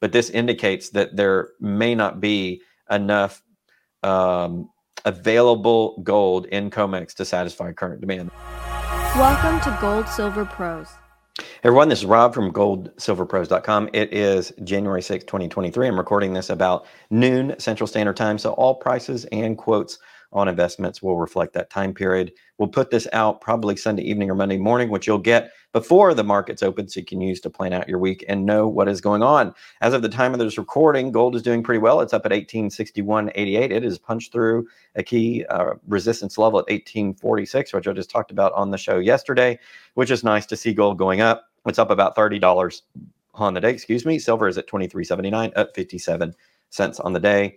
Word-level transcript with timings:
but 0.00 0.12
this 0.12 0.30
indicates 0.30 0.90
that 0.90 1.16
there 1.16 1.50
may 1.60 1.94
not 1.94 2.20
be 2.20 2.62
enough 2.90 3.42
um, 4.02 4.70
available 5.04 6.00
gold 6.02 6.46
in 6.46 6.70
COMEX 6.70 7.14
to 7.14 7.24
satisfy 7.24 7.72
current 7.72 8.00
demand. 8.00 8.30
Welcome 9.16 9.60
to 9.60 9.76
Gold 9.80 10.08
Silver 10.08 10.44
Pros. 10.44 10.88
Everyone, 11.62 11.88
this 11.88 12.00
is 12.00 12.06
Rob 12.06 12.34
from 12.34 12.52
goldsilverpros.com. 12.52 13.90
It 13.92 14.12
is 14.12 14.52
January 14.64 15.02
6, 15.02 15.24
2023. 15.24 15.88
I'm 15.88 15.96
recording 15.96 16.32
this 16.32 16.50
about 16.50 16.86
noon 17.10 17.54
Central 17.58 17.86
Standard 17.86 18.16
Time, 18.16 18.38
so 18.38 18.52
all 18.52 18.74
prices 18.74 19.24
and 19.26 19.56
quotes 19.56 19.98
on 20.32 20.48
investments 20.48 21.02
will 21.02 21.16
reflect 21.16 21.54
that 21.54 21.70
time 21.70 21.94
period. 21.94 22.32
We'll 22.58 22.68
put 22.68 22.90
this 22.90 23.08
out 23.12 23.40
probably 23.40 23.76
Sunday 23.76 24.02
evening 24.02 24.30
or 24.30 24.34
Monday 24.34 24.58
morning, 24.58 24.90
which 24.90 25.06
you'll 25.06 25.18
get 25.18 25.52
before 25.72 26.12
the 26.12 26.24
markets 26.24 26.62
open 26.62 26.88
so 26.88 27.00
you 27.00 27.06
can 27.06 27.20
use 27.20 27.40
to 27.40 27.50
plan 27.50 27.72
out 27.72 27.88
your 27.88 27.98
week 27.98 28.24
and 28.28 28.44
know 28.44 28.68
what 28.68 28.88
is 28.88 29.00
going 29.00 29.22
on. 29.22 29.54
As 29.80 29.94
of 29.94 30.02
the 30.02 30.08
time 30.08 30.32
of 30.34 30.38
this 30.38 30.58
recording, 30.58 31.12
gold 31.12 31.34
is 31.34 31.42
doing 31.42 31.62
pretty 31.62 31.78
well. 31.78 32.00
It's 32.00 32.12
up 32.12 32.26
at 32.26 32.32
1861.88. 32.32 33.70
It 33.70 33.82
has 33.82 33.98
punched 33.98 34.32
through 34.32 34.66
a 34.96 35.02
key 35.02 35.44
uh, 35.46 35.74
resistance 35.86 36.36
level 36.36 36.58
at 36.58 36.68
1846, 36.68 37.72
which 37.72 37.88
I 37.88 37.92
just 37.92 38.10
talked 38.10 38.30
about 38.30 38.52
on 38.52 38.70
the 38.70 38.78
show 38.78 38.98
yesterday, 38.98 39.58
which 39.94 40.10
is 40.10 40.24
nice 40.24 40.46
to 40.46 40.56
see 40.56 40.74
gold 40.74 40.98
going 40.98 41.20
up. 41.20 41.44
It's 41.66 41.78
up 41.78 41.90
about 41.90 42.16
$30 42.16 42.82
on 43.34 43.54
the 43.54 43.60
day, 43.60 43.70
excuse 43.70 44.04
me. 44.04 44.18
Silver 44.18 44.48
is 44.48 44.58
at 44.58 44.68
23.79, 44.68 45.52
up 45.56 45.74
57 45.74 46.34
cents 46.70 47.00
on 47.00 47.12
the 47.14 47.20
day 47.20 47.56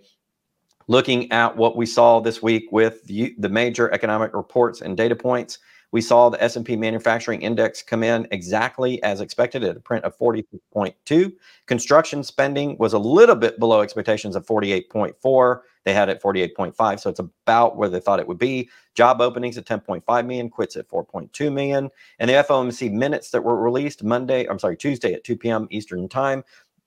looking 0.88 1.30
at 1.32 1.56
what 1.56 1.76
we 1.76 1.86
saw 1.86 2.20
this 2.20 2.42
week 2.42 2.64
with 2.70 3.04
the, 3.04 3.34
major 3.48 3.92
economic 3.92 4.34
reports 4.34 4.80
and 4.80 4.96
data 4.96 5.16
points 5.16 5.58
we 5.92 6.00
saw 6.00 6.30
the 6.30 6.42
s&p 6.42 6.74
manufacturing 6.74 7.42
index 7.42 7.82
come 7.82 8.02
in 8.02 8.26
exactly 8.30 9.02
as 9.02 9.20
expected 9.20 9.62
at 9.62 9.76
a 9.76 9.80
print 9.80 10.04
of 10.04 10.16
40.2 10.18 11.32
construction 11.66 12.22
spending 12.22 12.76
was 12.78 12.94
a 12.94 12.98
little 12.98 13.36
bit 13.36 13.58
below 13.58 13.82
expectations 13.82 14.34
of 14.34 14.46
48.4 14.46 15.60
they 15.84 15.92
had 15.92 16.08
it 16.08 16.22
48.5 16.22 17.00
so 17.00 17.10
it's 17.10 17.20
about 17.20 17.76
where 17.76 17.88
they 17.88 18.00
thought 18.00 18.20
it 18.20 18.28
would 18.28 18.38
be. 18.38 18.70
Job 18.94 19.20
openings 19.20 19.58
at 19.58 19.66
10.5 19.66 20.26
million 20.26 20.48
quits 20.48 20.76
at 20.76 20.88
4.2 20.88 21.52
million. 21.52 21.90
And 22.18 22.30
the 22.30 22.34
fomc 22.34 22.92
minutes 22.92 23.30
that 23.30 23.42
were 23.42 23.56
released 23.56 24.02
monday 24.02 24.46
i'm 24.46 24.58
sorry 24.58 24.76
tuesday 24.76 25.12
at 25.12 25.24
2 25.24 25.36
p.m 25.36 25.66
eastern 25.70 26.08
time 26.08 26.44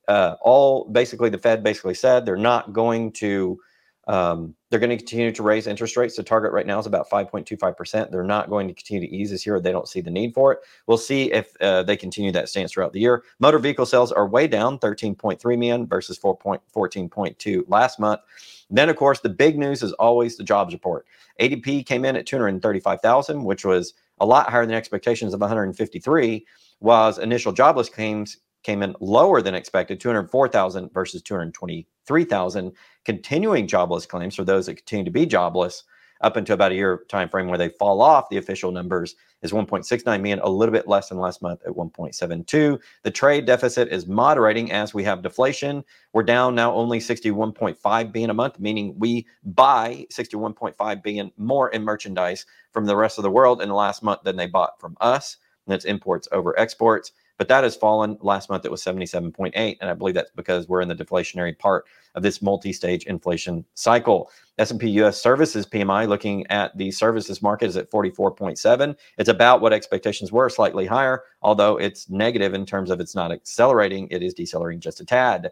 uh, 0.07 0.35
all 0.41 0.85
basically 0.85 1.29
the 1.29 1.37
fed 1.37 1.63
basically 1.63 1.93
said 1.93 2.25
they're 2.25 2.37
not 2.37 2.73
going 2.73 3.11
to 3.11 3.59
um, 4.07 4.53
they're 4.69 4.79
going 4.79 4.89
to 4.91 4.97
continue 4.97 5.31
to 5.31 5.43
raise 5.43 5.67
interest 5.67 5.97
rates. 5.97 6.15
The 6.15 6.23
target 6.23 6.51
right 6.51 6.67
now 6.67 6.77
is 6.79 6.85
about 6.85 7.09
5.25%. 7.09 8.11
They're 8.11 8.23
not 8.23 8.49
going 8.49 8.67
to 8.67 8.73
continue 8.73 9.07
to 9.07 9.15
ease 9.15 9.31
this 9.31 9.45
year. 9.45 9.59
They 9.59 9.71
don't 9.71 9.87
see 9.87 10.01
the 10.01 10.11
need 10.11 10.33
for 10.33 10.51
it. 10.51 10.59
We'll 10.85 10.97
see 10.97 11.31
if 11.31 11.55
uh, 11.61 11.83
they 11.83 11.97
continue 11.97 12.31
that 12.33 12.49
stance 12.49 12.73
throughout 12.73 12.93
the 12.93 12.99
year. 12.99 13.23
Motor 13.39 13.59
vehicle 13.59 13.85
sales 13.85 14.11
are 14.11 14.27
way 14.27 14.47
down 14.47 14.77
13.3 14.79 15.43
million 15.57 15.87
versus 15.87 16.19
4.14.2 16.19 17.63
last 17.67 17.99
month. 17.99 18.21
Then, 18.69 18.89
of 18.89 18.95
course, 18.95 19.19
the 19.19 19.29
big 19.29 19.57
news 19.57 19.83
is 19.83 19.93
always 19.93 20.37
the 20.37 20.43
jobs 20.43 20.73
report. 20.73 21.05
ADP 21.39 21.85
came 21.85 22.05
in 22.05 22.15
at 22.15 22.25
235,000, 22.25 23.43
which 23.43 23.65
was 23.65 23.93
a 24.19 24.25
lot 24.25 24.49
higher 24.49 24.65
than 24.65 24.75
expectations 24.75 25.33
of 25.33 25.41
153, 25.41 26.45
was 26.79 27.17
initial 27.17 27.51
jobless 27.51 27.89
claims 27.89 28.37
came 28.65 28.81
in 28.81 28.95
lower 28.99 29.41
than 29.41 29.53
expected 29.53 29.99
204,000 29.99 30.91
versus 30.91 31.21
223,000 31.21 32.71
continuing 33.05 33.67
jobless 33.67 34.07
claims 34.07 34.35
for 34.35 34.43
those 34.43 34.65
that 34.65 34.75
continue 34.75 35.05
to 35.05 35.11
be 35.11 35.25
jobless 35.25 35.83
up 36.21 36.37
until 36.37 36.55
about 36.55 36.71
a 36.71 36.75
year 36.75 37.03
time 37.07 37.29
frame 37.29 37.47
where 37.47 37.57
they 37.57 37.69
fall 37.69 38.01
off. 38.01 38.29
The 38.29 38.37
official 38.37 38.71
numbers 38.71 39.15
is 39.43 39.51
1.69 39.51 40.05
million 40.19 40.39
a 40.39 40.49
little 40.49 40.73
bit 40.73 40.87
less 40.87 41.09
than 41.09 41.19
last 41.19 41.43
month 41.43 41.61
at 41.67 41.73
1.72 41.73 42.79
the 43.03 43.11
trade 43.11 43.45
deficit 43.45 43.89
is 43.89 44.07
moderating 44.07 44.71
as 44.71 44.93
we 44.93 45.03
have 45.03 45.21
deflation. 45.21 45.83
We're 46.13 46.23
down 46.23 46.55
now 46.55 46.73
only 46.73 46.99
61.5 46.99 48.11
billion 48.11 48.29
a 48.31 48.33
month 48.33 48.59
meaning 48.59 48.95
we 48.97 49.27
buy 49.43 50.07
61.5 50.11 51.03
billion 51.03 51.31
more 51.37 51.69
in 51.69 51.83
merchandise 51.83 52.47
from 52.71 52.85
the 52.85 52.95
rest 52.95 53.19
of 53.19 53.23
the 53.23 53.29
world 53.29 53.61
in 53.61 53.69
the 53.69 53.75
last 53.75 54.01
month 54.01 54.23
than 54.23 54.37
they 54.37 54.47
bought 54.47 54.79
from 54.79 54.97
us. 55.01 55.37
And 55.67 55.73
that's 55.73 55.85
imports 55.85 56.27
over 56.31 56.57
exports 56.57 57.11
but 57.37 57.47
that 57.47 57.63
has 57.63 57.75
fallen. 57.75 58.17
Last 58.21 58.49
month 58.49 58.65
it 58.65 58.71
was 58.71 58.83
77.8, 58.83 59.77
and 59.81 59.89
I 59.89 59.93
believe 59.93 60.15
that's 60.15 60.31
because 60.31 60.67
we're 60.67 60.81
in 60.81 60.87
the 60.87 60.95
deflationary 60.95 61.57
part 61.57 61.85
of 62.15 62.23
this 62.23 62.41
multi-stage 62.41 63.05
inflation 63.05 63.65
cycle. 63.73 64.31
S&P 64.57 64.89
US 65.01 65.21
Services 65.21 65.65
PMI 65.65 66.07
looking 66.07 66.47
at 66.47 66.75
the 66.77 66.91
services 66.91 67.41
market 67.41 67.67
is 67.67 67.77
at 67.77 67.91
44.7. 67.91 68.95
It's 69.17 69.29
about 69.29 69.61
what 69.61 69.73
expectations 69.73 70.31
were, 70.31 70.49
slightly 70.49 70.85
higher, 70.85 71.23
although 71.41 71.77
it's 71.77 72.09
negative 72.09 72.53
in 72.53 72.65
terms 72.65 72.89
of 72.89 72.99
it's 72.99 73.15
not 73.15 73.31
accelerating, 73.31 74.07
it 74.11 74.23
is 74.23 74.33
decelerating 74.33 74.79
just 74.79 75.01
a 75.01 75.05
tad. 75.05 75.51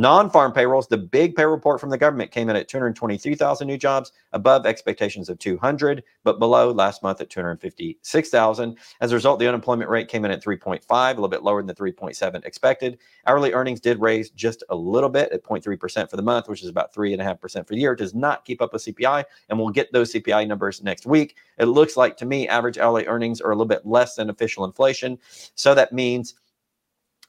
Non-farm 0.00 0.52
payrolls, 0.52 0.88
the 0.88 0.96
big 0.96 1.36
pay 1.36 1.44
report 1.44 1.78
from 1.78 1.90
the 1.90 1.98
government 1.98 2.30
came 2.30 2.48
in 2.48 2.56
at 2.56 2.68
223,000 2.68 3.66
new 3.66 3.76
jobs, 3.76 4.12
above 4.32 4.64
expectations 4.64 5.28
of 5.28 5.38
200, 5.38 6.02
but 6.24 6.38
below 6.38 6.70
last 6.70 7.02
month 7.02 7.20
at 7.20 7.28
256,000. 7.28 8.78
As 9.02 9.12
a 9.12 9.14
result, 9.14 9.38
the 9.38 9.46
unemployment 9.46 9.90
rate 9.90 10.08
came 10.08 10.24
in 10.24 10.30
at 10.30 10.42
3.5, 10.42 10.80
a 10.88 11.08
little 11.10 11.28
bit 11.28 11.42
lower 11.42 11.60
than 11.60 11.66
the 11.66 11.74
3.7 11.74 12.42
expected. 12.46 12.96
Hourly 13.26 13.52
earnings 13.52 13.78
did 13.78 14.00
raise 14.00 14.30
just 14.30 14.64
a 14.70 14.74
little 14.74 15.10
bit 15.10 15.32
at 15.32 15.44
0.3% 15.44 16.08
for 16.08 16.16
the 16.16 16.22
month, 16.22 16.48
which 16.48 16.62
is 16.62 16.70
about 16.70 16.94
3.5% 16.94 17.66
for 17.66 17.74
the 17.74 17.80
year. 17.80 17.92
It 17.92 17.98
does 17.98 18.14
not 18.14 18.46
keep 18.46 18.62
up 18.62 18.72
with 18.72 18.82
CPI, 18.82 19.22
and 19.50 19.58
we'll 19.58 19.68
get 19.68 19.92
those 19.92 20.14
CPI 20.14 20.48
numbers 20.48 20.82
next 20.82 21.04
week. 21.04 21.36
It 21.58 21.66
looks 21.66 21.98
like 21.98 22.16
to 22.16 22.24
me 22.24 22.48
average 22.48 22.78
hourly 22.78 23.06
earnings 23.06 23.42
are 23.42 23.50
a 23.50 23.54
little 23.54 23.66
bit 23.66 23.84
less 23.84 24.14
than 24.14 24.30
official 24.30 24.64
inflation. 24.64 25.18
So 25.56 25.74
that 25.74 25.92
means 25.92 26.36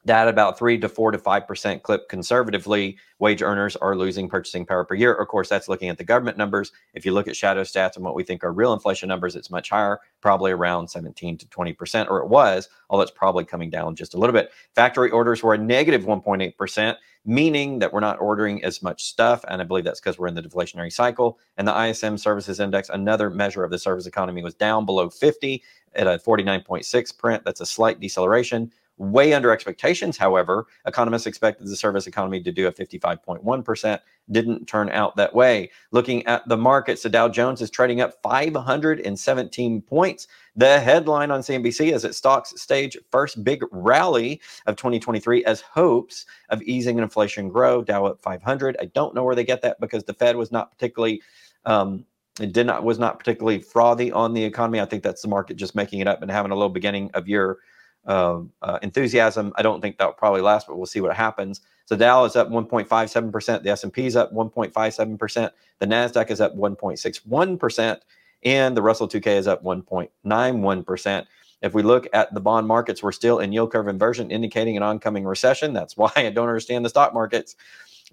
that 0.06 0.28
about 0.28 0.58
three 0.58 0.80
to 0.80 0.90
four 0.90 1.12
to 1.12 1.18
five 1.18 1.48
percent 1.48 1.84
clip 1.84 2.10
conservatively, 2.10 2.98
wage 3.20 3.42
earners 3.42 3.76
are 3.76 3.96
losing 3.96 4.28
purchasing 4.28 4.66
power 4.66 4.84
per 4.84 4.96
year. 4.96 5.14
Of 5.14 5.28
course, 5.28 5.50
that's 5.50 5.70
looking 5.70 5.90
at 5.90 5.98
the 5.98 6.04
government 6.04 6.38
numbers. 6.38 6.72
If 6.94 7.06
you 7.06 7.14
look 7.14 7.28
at 7.28 7.36
shadow 7.36 7.62
stats 7.62 7.96
and 7.96 8.04
what 8.04 8.16
we 8.16 8.24
think 8.24 8.44
are 8.44 8.52
real 8.52 8.74
inflation 8.74 9.10
numbers, 9.10 9.36
it's 9.36 9.52
much 9.52 9.70
higher, 9.70 10.00
probably 10.22 10.52
around 10.52 10.88
17 10.88 11.38
to 11.38 11.48
20 11.50 11.74
percent, 11.74 12.10
or 12.10 12.20
it 12.20 12.30
was, 12.30 12.70
although 12.90 13.04
it's 13.04 13.12
probably 13.12 13.46
coming 13.46 13.70
down 13.70 13.96
just 13.96 14.16
a 14.16 14.18
little 14.18 14.34
bit. 14.34 14.52
Factory 14.76 15.12
orders 15.12 15.44
were 15.44 15.54
a 15.54 15.58
negative 15.58 16.04
1.8 16.04 16.58
percent, 16.58 16.98
meaning 17.24 17.78
that 17.80 17.94
we're 17.94 18.00
not 18.00 18.20
ordering 18.20 18.64
as 18.64 18.82
much 18.82 19.04
stuff, 19.04 19.46
and 19.48 19.62
I 19.62 19.66
believe 19.66 19.84
that's 19.84 20.00
because 20.00 20.18
we're 20.18 20.28
in 20.28 20.36
the 20.36 20.42
deflationary 20.42 20.92
cycle. 20.92 21.38
And 21.58 21.68
the 21.68 21.88
ISM 21.90 22.18
Services 22.18 22.60
Index, 22.60 22.90
another 22.90 23.30
measure 23.30 23.64
of 23.64 23.70
the 23.70 23.78
service 23.78 24.08
economy, 24.08 24.42
was 24.44 24.56
down 24.56 24.86
below 24.86 25.10
50 25.10 25.64
at 25.94 26.08
a 26.08 26.18
49.6 26.18 27.18
print. 27.18 27.44
That's 27.46 27.62
a 27.62 27.66
slight 27.66 28.00
deceleration 28.00 28.72
way 29.02 29.34
under 29.34 29.52
expectations. 29.52 30.16
However, 30.16 30.68
economists 30.86 31.26
expected 31.26 31.68
the 31.68 31.76
service 31.76 32.06
economy 32.06 32.42
to 32.44 32.52
do 32.52 32.68
a 32.68 32.72
55.1%. 32.72 34.00
Didn't 34.30 34.68
turn 34.68 34.90
out 34.90 35.16
that 35.16 35.34
way. 35.34 35.72
Looking 35.92 36.26
at 36.28 36.48
the 36.48 36.58
markets, 36.58 37.02
the 37.02 37.10
Dow 37.10 37.28
Jones 37.28 37.62
is 37.62 37.72
trading 37.72 38.00
up 38.00 38.22
517 38.22 39.82
points. 39.82 40.28
The 40.56 40.80
headline 40.80 41.32
on 41.32 41.42
CNBC 41.42 41.92
is 41.92 42.04
that 42.04 42.14
stocks 42.14 42.54
stage 42.62 42.96
first 43.12 43.44
big 43.44 43.64
rally 43.72 44.40
of 44.68 44.76
2023 44.76 45.44
as 45.46 45.62
hopes 45.62 46.26
of 46.50 46.62
easing 46.62 47.00
inflation 47.00 47.50
grow. 47.50 47.82
Dow 47.84 48.06
up 48.06 48.22
500. 48.22 48.78
I 48.80 48.86
don't 48.86 49.16
know 49.16 49.24
where 49.24 49.36
they 49.36 49.44
get 49.44 49.64
that 49.64 49.80
because 49.80 50.04
the 50.04 50.14
Fed 50.14 50.36
was 50.36 50.52
not 50.52 50.72
particularly 50.72 51.22
um, 51.66 52.06
it 52.40 52.54
did 52.54 52.66
not 52.66 52.84
was 52.84 52.98
not 52.98 53.20
particularly 53.20 53.60
frothy 53.60 54.12
on 54.12 54.34
the 54.34 54.44
economy. 54.44 54.80
I 54.80 54.86
think 54.86 55.04
that's 55.04 55.22
the 55.22 55.28
market 55.28 55.58
just 55.58 55.76
making 55.76 56.00
it 56.00 56.08
up 56.08 56.22
and 56.22 56.32
having 56.32 56.52
a 56.52 56.56
little 56.56 56.70
beginning 56.70 57.12
of 57.14 57.28
year 57.28 57.58
uh, 58.06 58.80
enthusiasm. 58.82 59.54
I 59.56 59.62
don't 59.62 59.82
think 59.82 59.98
that 59.98 60.06
will 60.06 60.14
probably 60.14 60.42
last, 60.42 60.68
but 60.68 60.78
we'll 60.78 60.86
see 60.86 61.02
what 61.02 61.16
happens. 61.16 61.62
So 61.86 61.96
Dow 61.96 62.24
is 62.26 62.36
up 62.36 62.50
1.57%. 62.50 63.64
The 63.64 63.70
S&P 63.70 64.06
is 64.06 64.16
up 64.16 64.34
1.57%. 64.34 65.52
The 65.80 65.88
NASDAQ 65.88 66.32
is 66.32 66.42
up 66.42 66.56
1.61%. 66.56 68.00
And 68.44 68.76
the 68.76 68.82
Russell 68.82 69.08
2K 69.08 69.38
is 69.38 69.48
up 69.48 69.64
1.91%. 69.64 71.26
If 71.62 71.74
we 71.76 71.84
look 71.84 72.08
at 72.14 72.34
the 72.34 72.40
bond 72.40 72.68
markets, 72.68 73.04
we're 73.04 73.12
still 73.12 73.40
in 73.40 73.52
yield 73.52 73.72
curve 73.72 73.88
inversion, 73.88 74.32
indicating 74.32 74.78
an 74.78 74.84
oncoming 74.84 75.26
recession. 75.26 75.74
That's 75.74 75.96
why 75.98 76.12
I 76.16 76.30
don't 76.30 76.48
understand 76.48 76.86
the 76.86 76.90
stock 76.90 77.14
markets. 77.14 77.56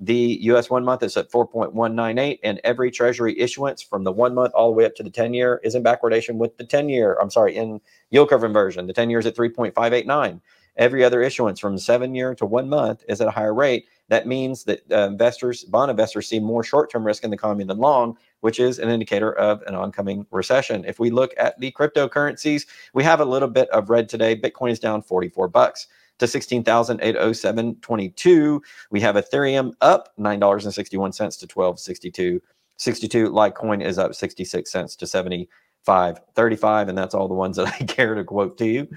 The 0.01 0.39
US 0.43 0.71
one 0.71 0.85
month 0.85 1.03
is 1.03 1.17
at 1.17 1.31
4.198, 1.31 2.39
and 2.45 2.61
every 2.63 2.91
treasury 2.91 3.39
issuance 3.39 3.83
from 3.83 4.05
the 4.05 4.13
one 4.13 4.35
month 4.35 4.53
all 4.55 4.71
the 4.71 4.77
way 4.77 4.85
up 4.85 4.95
to 4.97 5.03
the 5.03 5.11
10 5.11 5.35
year 5.35 5.61
is 5.65 5.75
in 5.75 5.83
backwardation 5.83 6.37
with 6.37 6.57
the 6.57 6.65
10 6.65 6.89
year. 6.89 7.19
I'm 7.21 7.31
sorry, 7.31 7.57
in 7.57 7.81
yield 8.11 8.29
curve 8.29 8.45
inversion. 8.45 8.87
The 8.87 8.93
10 8.93 9.11
years 9.11 9.27
at 9.27 9.35
3.589. 9.35 10.41
Every 10.77 11.03
other 11.03 11.21
issuance 11.21 11.59
from 11.59 11.77
seven 11.77 12.15
year 12.15 12.37
to 12.37 12.47
one 12.47 12.69
month 12.69 13.03
is 13.09 13.21
at 13.21 13.27
a 13.27 13.33
higher 13.33 13.53
rate. 13.53 13.87
That 14.09 14.29
means 14.29 14.63
that 14.65 14.81
uh, 14.93 15.09
investors, 15.09 15.65
bond 15.65 15.91
investors, 15.91 16.29
see 16.29 16.39
more 16.39 16.63
short 16.63 16.89
term 16.89 17.05
risk 17.05 17.25
in 17.25 17.31
the 17.31 17.35
economy 17.35 17.65
than 17.65 17.79
long, 17.79 18.17
which 18.41 18.61
is 18.61 18.79
an 18.79 18.89
indicator 18.89 19.33
of 19.33 19.61
an 19.63 19.75
oncoming 19.75 20.25
recession. 20.31 20.85
If 20.85 21.01
we 21.01 21.11
look 21.11 21.35
at 21.37 21.59
the 21.59 21.73
cryptocurrencies, 21.73 22.67
we 22.95 23.03
have 23.03 23.19
a 23.19 23.25
little 23.25 23.49
bit 23.49 23.69
of 23.71 23.91
red 23.91 24.09
today. 24.09 24.37
Bitcoin 24.37 24.71
is 24.71 24.79
down 24.79 25.03
44 25.03 25.49
bucks 25.49 25.89
to 26.19 26.27
16,807.22. 26.27 28.61
We 28.91 29.01
have 29.01 29.15
Ethereum 29.17 29.73
up 29.81 30.13
$9.61 30.19 31.39
to 31.39 31.47
12.62. 31.47 32.41
62 32.77 33.31
Litecoin 33.31 33.83
is 33.85 33.99
up 33.99 34.15
66 34.15 34.71
cents 34.71 34.95
to 34.97 35.05
75.35 35.05 36.89
and 36.89 36.97
that's 36.97 37.15
all 37.15 37.29
the 37.29 37.35
ones 37.35 37.57
that 37.57 37.67
I 37.67 37.85
care 37.87 38.15
to 38.15 38.25
quote 38.25 38.57
to 38.59 38.67
you. 38.67 38.89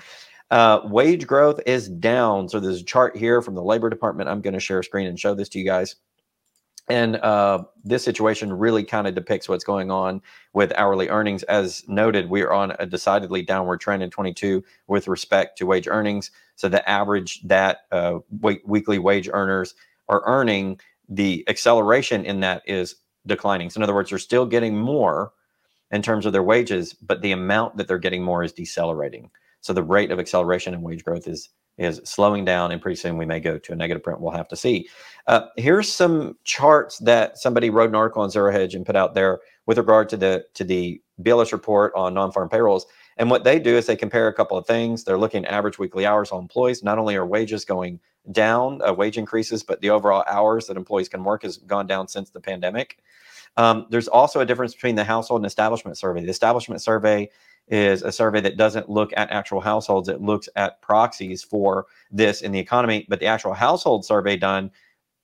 Uh, 0.52 0.82
wage 0.86 1.26
growth 1.26 1.60
is 1.66 1.88
down. 1.88 2.50
So 2.50 2.60
there's 2.60 2.82
a 2.82 2.86
chart 2.86 3.16
here 3.16 3.42
from 3.42 3.56
the 3.56 3.64
Labor 3.64 3.90
Department. 3.90 4.30
I'm 4.30 4.42
going 4.42 4.54
to 4.54 4.60
share 4.60 4.80
a 4.80 4.84
screen 4.84 5.08
and 5.08 5.20
show 5.20 5.34
this 5.34 5.50
to 5.50 5.60
you 5.60 5.66
guys. 5.66 5.96
And 6.92 7.16
uh, 7.16 7.64
this 7.86 8.04
situation 8.04 8.52
really 8.52 8.84
kind 8.84 9.08
of 9.08 9.16
depicts 9.16 9.48
what's 9.48 9.64
going 9.64 9.90
on 9.90 10.22
with 10.52 10.74
hourly 10.76 11.08
earnings. 11.08 11.42
As 11.44 11.88
noted, 11.88 12.30
we 12.30 12.42
are 12.42 12.52
on 12.52 12.74
a 12.80 12.86
decidedly 12.86 13.44
downward 13.44 13.80
trend 13.80 14.04
in 14.04 14.10
22 14.10 14.62
with 14.88 15.08
respect 15.08 15.58
to 15.60 15.66
wage 15.66 15.88
earnings. 15.88 16.32
So 16.58 16.68
the 16.68 16.88
average 16.90 17.44
that 17.44 17.86
uh, 17.94 18.20
weekly 18.42 19.00
wage 19.00 19.30
earners 19.32 19.74
are 20.10 20.22
earning, 20.26 20.82
the 21.08 21.46
acceleration 21.48 22.26
in 22.26 22.42
that 22.42 22.62
is 22.66 22.98
declining. 23.26 23.70
So 23.70 23.78
in 23.78 23.84
other 23.84 23.96
words, 23.96 24.10
they're 24.10 24.20
still 24.20 24.46
getting 24.46 24.78
more 24.78 25.32
in 25.92 26.02
terms 26.02 26.26
of 26.26 26.34
their 26.34 26.44
wages, 26.44 26.92
but 26.92 27.22
the 27.22 27.32
amount 27.32 27.78
that 27.78 27.88
they're 27.88 28.00
getting 28.00 28.22
more 28.22 28.44
is 28.44 28.52
decelerating. 28.52 29.32
So 29.62 29.72
the 29.72 29.82
rate 29.82 30.12
of 30.12 30.20
acceleration 30.20 30.74
in 30.74 30.82
wage 30.82 31.06
growth 31.06 31.26
is 31.26 31.48
is 31.78 32.02
slowing 32.04 32.46
down, 32.46 32.72
and 32.72 32.82
pretty 32.82 32.96
soon 32.96 33.18
we 33.18 33.26
may 33.26 33.40
go 33.40 33.58
to 33.58 33.74
a 33.74 33.76
negative 33.76 34.04
print. 34.04 34.22
We'll 34.22 34.32
have 34.32 34.48
to 34.50 34.56
see. 34.56 34.88
Uh, 35.28 35.48
here's 35.58 35.92
some 35.92 36.38
charts 36.44 36.98
that 37.00 37.38
somebody 37.38 37.70
wrote 37.70 37.90
an 37.90 37.96
article 37.96 38.22
on 38.22 38.30
Zero 38.30 38.52
Hedge 38.52 38.76
and 38.76 38.86
put 38.86 38.96
out 38.96 39.14
there 39.14 39.40
with 39.66 39.78
regard 39.78 40.10
to 40.10 40.18
the 40.18 40.46
to 40.54 40.64
the 40.64 41.02
BLS 41.22 41.52
report 41.52 41.94
on 41.96 42.14
non-farm 42.14 42.50
payrolls. 42.50 42.86
And 43.18 43.30
what 43.30 43.44
they 43.44 43.60
do 43.60 43.76
is 43.76 43.86
they 43.86 43.96
compare 43.96 44.28
a 44.28 44.34
couple 44.34 44.58
of 44.58 44.66
things. 44.66 45.04
They're 45.04 45.18
looking 45.18 45.46
at 45.46 45.52
average 45.52 45.78
weekly 45.78 46.06
hours 46.06 46.32
on 46.32 46.42
employees. 46.42 46.84
Not 46.84 46.98
only 46.98 47.16
are 47.16 47.26
wages 47.26 47.66
going 47.66 48.00
down, 48.32 48.82
uh, 48.88 48.94
wage 48.94 49.18
increases, 49.18 49.64
but 49.64 49.82
the 49.82 49.90
overall 49.90 50.24
hours 50.28 50.68
that 50.68 50.78
employees 50.78 51.10
can 51.10 51.24
work 51.24 51.44
has 51.44 51.58
gone 51.58 51.88
down 51.88 52.08
since 52.08 52.30
the 52.30 52.40
pandemic. 52.40 53.00
Um, 53.58 53.88
there's 53.90 54.08
also 54.08 54.40
a 54.40 54.46
difference 54.46 54.74
between 54.74 54.96
the 54.96 55.04
household 55.04 55.42
and 55.42 55.46
establishment 55.46 55.98
survey. 55.98 56.22
The 56.22 56.30
establishment 56.30 56.82
survey 56.82 57.30
is 57.72 58.04
a 58.04 58.12
survey 58.12 58.42
that 58.42 58.58
doesn't 58.58 58.90
look 58.90 59.12
at 59.16 59.32
actual 59.32 59.62
households, 59.62 60.10
it 60.10 60.22
looks 60.22 60.50
at 60.58 60.82
proxies 60.82 61.42
for 61.42 61.88
this 62.12 62.42
in 62.42 62.52
the 62.52 62.60
economy. 62.60 63.06
But 63.10 63.22
the 63.22 63.26
actual 63.26 63.54
household 63.54 64.06
survey 64.06 64.36
done 64.36 64.70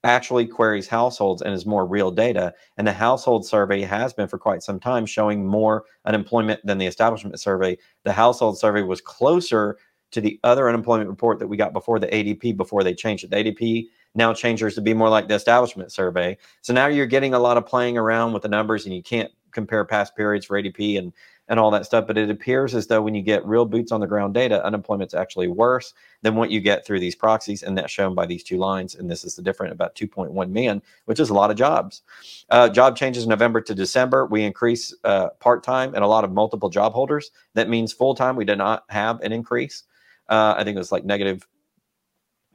actually 0.02 0.46
queries 0.46 0.88
households 0.88 1.42
and 1.42 1.52
is 1.52 1.66
more 1.66 1.86
real 1.86 2.10
data. 2.10 2.54
And 2.78 2.86
the 2.86 2.92
household 2.92 3.44
survey 3.46 3.82
has 3.82 4.14
been 4.14 4.28
for 4.28 4.38
quite 4.38 4.62
some 4.62 4.80
time 4.80 5.04
showing 5.04 5.46
more 5.46 5.84
unemployment 6.06 6.64
than 6.64 6.78
the 6.78 6.86
establishment 6.86 7.38
survey. 7.38 7.76
The 8.04 8.12
household 8.12 8.58
survey 8.58 8.82
was 8.82 9.02
closer 9.02 9.76
to 10.12 10.20
the 10.22 10.40
other 10.42 10.68
unemployment 10.68 11.10
report 11.10 11.38
that 11.38 11.48
we 11.48 11.58
got 11.58 11.74
before 11.74 11.98
the 11.98 12.06
ADP 12.06 12.56
before 12.56 12.82
they 12.82 12.94
changed 12.94 13.24
it. 13.24 13.30
The 13.30 13.36
ADP 13.36 13.88
now 14.14 14.32
changes 14.32 14.74
to 14.76 14.80
be 14.80 14.94
more 14.94 15.10
like 15.10 15.28
the 15.28 15.34
establishment 15.34 15.92
survey. 15.92 16.38
So 16.62 16.72
now 16.72 16.86
you're 16.86 17.04
getting 17.04 17.34
a 17.34 17.38
lot 17.38 17.58
of 17.58 17.66
playing 17.66 17.98
around 17.98 18.32
with 18.32 18.42
the 18.42 18.48
numbers 18.48 18.86
and 18.86 18.94
you 18.94 19.02
can't 19.02 19.30
compare 19.52 19.84
past 19.84 20.16
periods 20.16 20.46
for 20.46 20.60
ADP 20.60 20.98
and 20.98 21.12
and 21.48 21.58
all 21.58 21.70
that 21.70 21.86
stuff. 21.86 22.06
But 22.06 22.18
it 22.18 22.30
appears 22.30 22.74
as 22.74 22.86
though 22.86 23.02
when 23.02 23.14
you 23.14 23.22
get 23.22 23.44
real 23.46 23.64
boots 23.64 23.92
on 23.92 24.00
the 24.00 24.06
ground 24.06 24.34
data, 24.34 24.64
unemployment's 24.64 25.14
actually 25.14 25.48
worse 25.48 25.94
than 26.22 26.34
what 26.34 26.50
you 26.50 26.60
get 26.60 26.84
through 26.84 27.00
these 27.00 27.14
proxies. 27.14 27.62
And 27.62 27.76
that's 27.76 27.92
shown 27.92 28.14
by 28.14 28.26
these 28.26 28.42
two 28.42 28.58
lines. 28.58 28.94
And 28.94 29.10
this 29.10 29.24
is 29.24 29.34
the 29.34 29.42
different 29.42 29.72
about 29.72 29.94
2.1 29.94 30.50
million, 30.50 30.82
which 31.06 31.20
is 31.20 31.30
a 31.30 31.34
lot 31.34 31.50
of 31.50 31.56
jobs. 31.56 32.02
Uh, 32.50 32.68
job 32.68 32.96
changes 32.96 33.26
November 33.26 33.60
to 33.60 33.74
December. 33.74 34.26
We 34.26 34.44
increase 34.44 34.94
uh, 35.04 35.30
part 35.40 35.62
time 35.62 35.94
and 35.94 36.04
a 36.04 36.08
lot 36.08 36.24
of 36.24 36.32
multiple 36.32 36.68
job 36.68 36.92
holders. 36.92 37.30
That 37.54 37.68
means 37.68 37.92
full 37.92 38.14
time, 38.14 38.36
we 38.36 38.44
did 38.44 38.58
not 38.58 38.84
have 38.88 39.20
an 39.20 39.32
increase. 39.32 39.84
Uh, 40.28 40.54
I 40.56 40.64
think 40.64 40.76
it 40.76 40.78
was 40.78 40.92
like 40.92 41.04
negative 41.04 41.46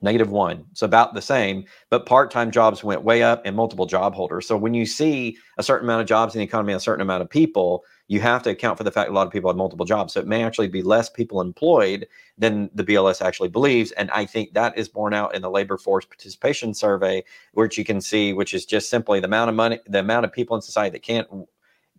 negative 0.04 0.30
one. 0.30 0.66
So 0.74 0.86
about 0.86 1.14
the 1.14 1.22
same, 1.22 1.66
but 1.90 2.06
part-time 2.06 2.52
jobs 2.52 2.84
went 2.84 3.04
way 3.04 3.24
up 3.24 3.42
and 3.46 3.56
multiple 3.56 3.86
job 3.86 4.14
holders. 4.14 4.48
So 4.48 4.58
when 4.58 4.74
you 4.74 4.86
see 4.86 5.38
a 5.58 5.64
certain 5.64 5.88
amount 5.88 6.02
of 6.02 6.08
jobs 6.08 6.36
in 6.36 6.40
the 6.40 6.46
economy, 6.46 6.74
a 6.74 6.80
certain 6.80 7.02
amount 7.02 7.22
of 7.22 7.30
people, 7.30 7.84
you 8.08 8.20
have 8.20 8.44
to 8.44 8.50
account 8.50 8.78
for 8.78 8.84
the 8.84 8.92
fact 8.92 9.10
a 9.10 9.14
lot 9.14 9.26
of 9.26 9.34
people 9.34 9.50
have 9.50 9.58
multiple 9.58 9.86
jobs. 9.86 10.14
So 10.14 10.20
it 10.20 10.28
may 10.28 10.44
actually 10.44 10.68
be 10.68 10.82
less 10.82 11.10
people 11.10 11.42
employed 11.42 12.08
than 12.38 12.70
the 12.76 12.84
BLS 12.84 13.26
actually 13.26 13.50
believes. 13.50 13.92
And 13.94 14.12
I 14.12 14.26
think 14.26 14.54
that 14.54 14.78
is 14.78 14.90
borne 14.90 15.14
out 15.14 15.34
in 15.34 15.42
the 15.42 15.50
labor 15.50 15.78
force 15.78 16.06
participation 16.06 16.74
survey, 16.74 17.24
which 17.54 17.78
you 17.78 17.86
can 17.86 18.02
see, 18.02 18.34
which 18.34 18.54
is 18.54 18.66
just 18.66 18.90
simply 18.90 19.20
the 19.20 19.28
amount 19.28 19.50
of 19.50 19.56
money, 19.56 19.80
the 19.88 20.00
amount 20.00 20.26
of 20.26 20.34
people 20.34 20.56
in 20.56 20.62
society 20.62 20.92
that 20.92 21.04
can't 21.04 21.28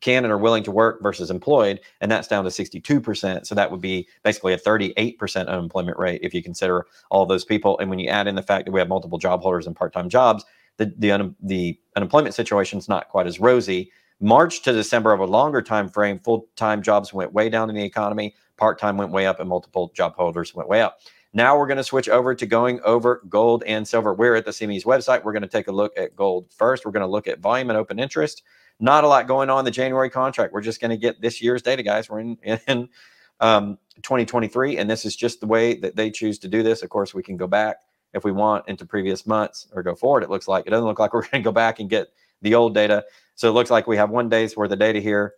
can 0.04 0.24
and 0.24 0.32
are 0.32 0.38
willing 0.38 0.62
to 0.62 0.70
work 0.70 1.02
versus 1.02 1.30
employed, 1.30 1.80
and 2.00 2.10
that's 2.10 2.28
down 2.28 2.44
to 2.44 2.50
62%. 2.50 3.46
So 3.46 3.54
that 3.54 3.70
would 3.70 3.80
be 3.80 4.06
basically 4.22 4.52
a 4.52 4.58
38% 4.58 5.48
unemployment 5.48 5.98
rate 5.98 6.20
if 6.22 6.34
you 6.34 6.42
consider 6.42 6.86
all 7.10 7.24
those 7.24 7.44
people. 7.44 7.78
And 7.78 7.88
when 7.88 7.98
you 7.98 8.08
add 8.08 8.26
in 8.26 8.34
the 8.34 8.42
fact 8.42 8.66
that 8.66 8.72
we 8.72 8.80
have 8.80 8.88
multiple 8.88 9.18
job 9.18 9.40
holders 9.40 9.66
and 9.66 9.74
part-time 9.74 10.10
jobs, 10.10 10.44
the 10.76 10.92
the, 10.98 11.10
un, 11.10 11.34
the 11.42 11.78
unemployment 11.96 12.34
situation 12.34 12.78
is 12.78 12.88
not 12.88 13.08
quite 13.08 13.26
as 13.26 13.40
rosy. 13.40 13.90
March 14.20 14.62
to 14.62 14.72
December 14.72 15.12
of 15.12 15.20
a 15.20 15.24
longer 15.24 15.62
time 15.62 15.88
frame, 15.88 16.18
full-time 16.18 16.82
jobs 16.82 17.12
went 17.12 17.32
way 17.32 17.48
down 17.48 17.68
in 17.70 17.74
the 17.74 17.82
economy, 17.82 18.34
part-time 18.56 18.96
went 18.96 19.10
way 19.10 19.26
up, 19.26 19.40
and 19.40 19.48
multiple 19.48 19.90
job 19.94 20.14
holders 20.14 20.54
went 20.54 20.68
way 20.68 20.82
up. 20.82 20.98
Now 21.32 21.58
we're 21.58 21.66
going 21.66 21.78
to 21.78 21.84
switch 21.84 22.08
over 22.08 22.32
to 22.34 22.46
going 22.46 22.80
over 22.84 23.22
gold 23.28 23.64
and 23.66 23.86
silver. 23.88 24.14
We're 24.14 24.36
at 24.36 24.44
the 24.44 24.52
CME's 24.52 24.84
website. 24.84 25.24
We're 25.24 25.32
going 25.32 25.42
to 25.42 25.48
take 25.48 25.66
a 25.66 25.72
look 25.72 25.92
at 25.98 26.14
gold 26.14 26.46
first. 26.56 26.84
We're 26.84 26.92
going 26.92 27.00
to 27.00 27.08
look 27.08 27.26
at 27.26 27.40
volume 27.40 27.70
and 27.70 27.76
open 27.76 27.98
interest. 27.98 28.44
Not 28.80 29.04
a 29.04 29.08
lot 29.08 29.28
going 29.28 29.50
on 29.50 29.64
the 29.64 29.70
January 29.70 30.10
contract. 30.10 30.52
We're 30.52 30.60
just 30.60 30.80
going 30.80 30.90
to 30.90 30.96
get 30.96 31.20
this 31.20 31.40
year's 31.40 31.62
data, 31.62 31.82
guys. 31.82 32.10
We're 32.10 32.20
in, 32.20 32.38
in 32.66 32.88
um, 33.40 33.78
2023, 34.02 34.78
and 34.78 34.90
this 34.90 35.04
is 35.04 35.16
just 35.16 35.40
the 35.40 35.46
way 35.46 35.74
that 35.74 35.96
they 35.96 36.10
choose 36.10 36.38
to 36.40 36.48
do 36.48 36.62
this. 36.62 36.82
Of 36.82 36.90
course, 36.90 37.14
we 37.14 37.22
can 37.22 37.36
go 37.36 37.46
back 37.46 37.76
if 38.12 38.24
we 38.24 38.32
want 38.32 38.68
into 38.68 38.86
previous 38.86 39.26
months 39.26 39.66
or 39.72 39.82
go 39.82 39.94
forward. 39.94 40.22
It 40.22 40.30
looks 40.30 40.48
like 40.48 40.66
it 40.66 40.70
doesn't 40.70 40.86
look 40.86 40.98
like 40.98 41.12
we're 41.14 41.22
going 41.22 41.42
to 41.42 41.46
go 41.46 41.52
back 41.52 41.80
and 41.80 41.90
get 41.90 42.08
the 42.42 42.54
old 42.54 42.74
data. 42.74 43.04
So 43.34 43.48
it 43.48 43.52
looks 43.52 43.70
like 43.70 43.86
we 43.86 43.96
have 43.96 44.10
one 44.10 44.28
day's 44.28 44.56
worth 44.56 44.70
of 44.70 44.78
data 44.78 45.00
here 45.00 45.34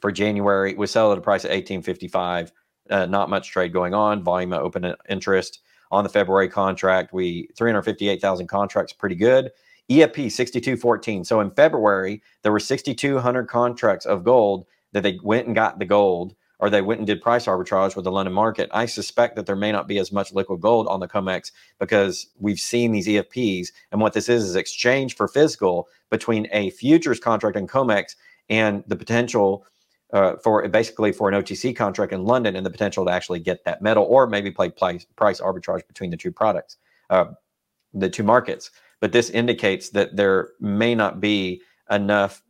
for 0.00 0.10
January. 0.12 0.74
We 0.74 0.86
sell 0.86 1.12
at 1.12 1.18
a 1.18 1.22
price 1.22 1.44
of 1.44 1.50
1855. 1.50 2.52
Uh, 2.88 3.06
not 3.06 3.28
much 3.28 3.50
trade 3.50 3.72
going 3.72 3.94
on. 3.94 4.22
Volume 4.22 4.52
of 4.52 4.62
open 4.62 4.94
interest 5.08 5.60
on 5.90 6.04
the 6.04 6.10
February 6.10 6.48
contract. 6.48 7.12
We 7.12 7.48
358,000 7.56 8.46
contracts, 8.46 8.92
pretty 8.92 9.16
good. 9.16 9.50
EFP 9.90 10.30
6214. 10.30 11.24
So 11.24 11.40
in 11.40 11.50
February, 11.50 12.22
there 12.42 12.52
were 12.52 12.60
6,200 12.60 13.48
contracts 13.48 14.06
of 14.06 14.24
gold 14.24 14.66
that 14.92 15.02
they 15.02 15.18
went 15.22 15.46
and 15.46 15.54
got 15.54 15.78
the 15.78 15.84
gold 15.84 16.34
or 16.58 16.70
they 16.70 16.80
went 16.80 16.98
and 16.98 17.06
did 17.06 17.20
price 17.20 17.46
arbitrage 17.46 17.94
with 17.94 18.04
the 18.04 18.10
London 18.10 18.32
market. 18.32 18.70
I 18.72 18.86
suspect 18.86 19.36
that 19.36 19.46
there 19.46 19.56
may 19.56 19.72
not 19.72 19.86
be 19.86 19.98
as 19.98 20.10
much 20.10 20.32
liquid 20.32 20.60
gold 20.60 20.86
on 20.88 21.00
the 21.00 21.08
COMEX 21.08 21.52
because 21.78 22.28
we've 22.38 22.58
seen 22.58 22.92
these 22.92 23.06
EFPs. 23.06 23.68
And 23.92 24.00
what 24.00 24.14
this 24.14 24.28
is 24.28 24.44
is 24.44 24.56
exchange 24.56 25.16
for 25.16 25.28
physical 25.28 25.88
between 26.10 26.48
a 26.52 26.70
futures 26.70 27.20
contract 27.20 27.56
in 27.56 27.66
COMEX 27.66 28.16
and 28.48 28.82
the 28.86 28.96
potential 28.96 29.66
uh, 30.12 30.36
for 30.42 30.66
basically 30.68 31.12
for 31.12 31.28
an 31.28 31.34
OTC 31.42 31.76
contract 31.76 32.12
in 32.12 32.24
London 32.24 32.56
and 32.56 32.64
the 32.64 32.70
potential 32.70 33.04
to 33.04 33.10
actually 33.10 33.40
get 33.40 33.64
that 33.64 33.82
metal 33.82 34.04
or 34.04 34.26
maybe 34.26 34.50
play 34.50 34.70
price, 34.70 35.04
price 35.16 35.40
arbitrage 35.40 35.86
between 35.86 36.10
the 36.10 36.16
two 36.16 36.32
products, 36.32 36.76
uh, 37.10 37.26
the 37.92 38.08
two 38.08 38.22
markets 38.22 38.70
but 39.00 39.12
this 39.12 39.30
indicates 39.30 39.90
that 39.90 40.16
there 40.16 40.50
may 40.60 40.94
not 40.94 41.20
be 41.20 41.62
enough 41.90 42.42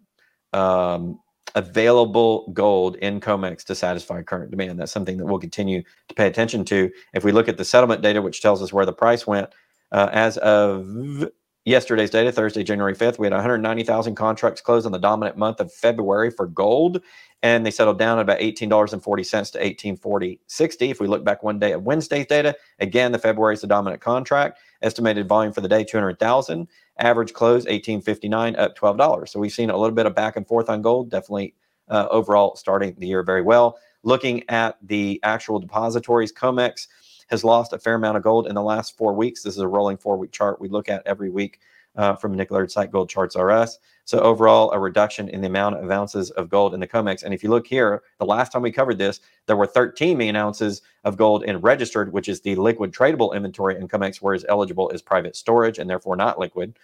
um, 0.53 1.19
available 1.55 2.51
gold 2.53 2.97
in 2.97 3.21
COMEX 3.21 3.65
to 3.65 3.75
satisfy 3.75 4.23
current 4.23 4.51
demand. 4.51 4.79
That's 4.79 4.93
something 4.93 5.17
that 5.17 5.27
we'll 5.27 5.39
continue 5.39 5.83
to 6.09 6.15
pay 6.15 6.27
attention 6.27 6.65
to. 6.67 6.91
If 7.15 7.25
we 7.25 7.33
look 7.33 7.49
at 7.49 7.57
the 7.57 7.65
settlement 7.65 8.03
data, 8.03 8.23
which 8.23 8.43
tells 8.43 8.63
us 8.63 8.73
where 8.73 8.87
the 8.87 8.93
price 8.93 9.27
went, 9.27 9.51
uh, 9.93 10.09
as 10.13 10.37
of 10.39 11.29
yesterday's 11.67 12.11
data, 12.11 12.33
Thursday, 12.33 12.63
January 12.63 12.95
5th, 12.95 13.19
we 13.19 13.27
had 13.27 13.33
190,000 13.33 14.15
contracts 14.15 14.61
closed 14.63 14.87
in 14.87 14.93
the 14.93 14.99
dominant 14.99 15.37
month 15.37 15.61
of 15.61 15.73
February 15.73 16.31
for 16.31 16.47
gold, 16.47 17.03
and 17.43 17.67
they 17.67 17.71
settled 17.71 17.99
down 17.99 18.19
at 18.19 18.23
about 18.23 18.39
$18.40 18.39 19.53
to 19.53 19.95
1840.60. 19.97 20.91
If 20.91 21.01
we 21.01 21.07
look 21.07 21.25
back 21.25 21.43
one 21.43 21.59
day 21.59 21.73
at 21.73 21.83
Wednesday's 21.83 22.27
data, 22.27 22.57
again, 22.79 23.13
the 23.13 23.19
February 23.19 23.55
is 23.55 23.61
the 23.61 23.67
dominant 23.67 24.01
contract. 24.01 24.61
Estimated 24.81 25.29
volume 25.29 25.53
for 25.53 25.61
the 25.61 25.69
day 25.69 25.85
200,000. 25.85 26.69
Average 26.99 27.33
close 27.35 27.65
1859, 27.65 28.57
up 28.57 28.79
$12. 28.79 29.29
So 29.29 29.41
we've 29.41 29.53
seen 29.53 29.69
a 29.69 29.77
little 29.77 29.95
bit 29.95 30.07
of 30.07 30.15
back 30.15 30.37
and 30.37 30.47
forth 30.47 30.71
on 30.71 30.81
gold. 30.81 31.11
Definitely 31.11 31.55
uh, 31.89 32.07
overall 32.11 32.57
starting 32.57 32.95
the 32.99 33.07
year 33.07 33.23
very 33.23 33.43
well. 33.43 33.79
Looking 34.03 34.49
at 34.49 34.79
the 34.83 35.21
actual 35.25 35.59
depositories, 35.59 36.33
COMEX 36.33 36.87
has 37.27 37.45
lost 37.45 37.73
a 37.73 37.79
fair 37.79 37.95
amount 37.95 38.17
of 38.17 38.23
gold 38.23 38.47
in 38.47 38.55
the 38.55 38.63
last 38.63 38.97
four 38.97 39.13
weeks. 39.13 39.43
This 39.43 39.55
is 39.55 39.61
a 39.61 39.69
rolling 39.69 39.97
four 39.97 40.17
week 40.17 40.33
chart 40.33 40.61
we 40.61 40.69
look 40.69 40.89
at 40.89 41.03
every 41.07 41.31
week 41.31 41.61
uh, 41.97 42.15
from 42.15 42.35
Nick 42.35 42.51
Laird 42.51 42.71
site 42.71 42.93
Gold 42.93 43.09
Charts 43.09 43.37
R 43.37 43.51
Us. 43.51 43.79
So 44.05 44.21
overall, 44.21 44.71
a 44.71 44.79
reduction 44.79 45.29
in 45.29 45.41
the 45.41 45.49
amount 45.49 45.77
of 45.77 45.91
ounces 45.91 46.31
of 46.33 46.49
gold 46.49 46.75
in 46.75 46.81
the 46.81 46.87
COMEX. 46.87 47.25
And 47.25 47.35
if 47.35 47.43
you 47.43 47.51
look 47.51 47.67
here, 47.67 48.03
the 48.19 48.27
last 48.27 48.53
time 48.53 48.63
we 48.63 48.71
covered 48.71 48.99
this, 48.99 49.21
there 49.47 49.57
were 49.57 49.67
13 49.67 50.17
million 50.17 50.37
ounces 50.37 50.83
of 51.05 51.17
gold 51.17 51.43
in 51.43 51.61
registered, 51.61 52.13
which 52.13 52.29
is 52.29 52.41
the 52.41 52.55
liquid 52.55 52.93
tradable 52.93 53.35
inventory 53.35 53.77
in 53.77 53.89
COMEX, 53.89 54.19
whereas 54.19 54.45
eligible 54.49 54.91
is 54.91 55.03
private 55.03 55.35
storage 55.35 55.79
and 55.79 55.91
therefore 55.91 56.17
not 56.17 56.39
liquid, 56.39 56.79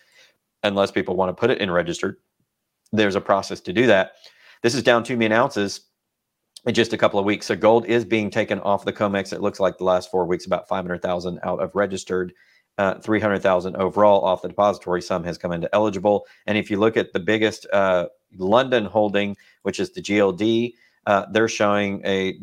unless 0.65 0.91
people 0.91 1.15
want 1.15 1.29
to 1.29 1.39
put 1.39 1.51
it 1.51 1.59
in 1.59 1.71
registered. 1.71 2.17
There's 2.91 3.17
a 3.17 3.21
process 3.21 3.61
to 3.61 3.73
do 3.73 3.87
that. 3.87 4.15
This 4.63 4.75
is 4.75 4.83
down 4.83 5.05
2 5.05 5.17
million 5.17 5.33
ounces 5.33 5.83
in 6.67 6.75
just 6.75 6.93
a 6.93 6.99
couple 6.99 7.19
of 7.19 7.25
weeks. 7.25 7.47
So 7.47 7.57
gold 7.57 7.87
is 7.87 8.05
being 8.05 8.31
taken 8.31 8.61
off 8.61 8.85
the 8.85 8.93
COMEX. 8.93 9.33
It 9.33 9.41
looks 9.41 9.61
like 9.61 9.79
the 9.79 9.85
last 9.85 10.11
four 10.11 10.27
weeks, 10.27 10.47
about 10.47 10.69
500,000 10.69 11.41
out 11.43 11.61
of 11.61 11.75
registered 11.75 12.33
uh, 12.79 12.95
300,000 12.95 13.77
overall 13.77 14.25
off 14.25 14.43
the 14.43 14.49
depository. 14.49 15.03
Some 15.03 15.25
has 15.25 15.39
come 15.39 15.53
into 15.53 15.73
eligible. 15.75 16.27
And 16.47 16.57
if 16.57 16.71
you 16.71 16.79
look 16.79 16.97
at 16.97 17.13
the 17.13 17.21
biggest 17.21 17.67
uh, 17.73 18.07
London 18.37 18.87
holding, 18.87 19.37
which 19.63 19.79
is 19.79 19.93
the 19.93 20.03
GLD, 20.03 20.73
uh, 21.07 21.27
they're 21.33 21.49
showing 21.49 22.01
a 22.07 22.41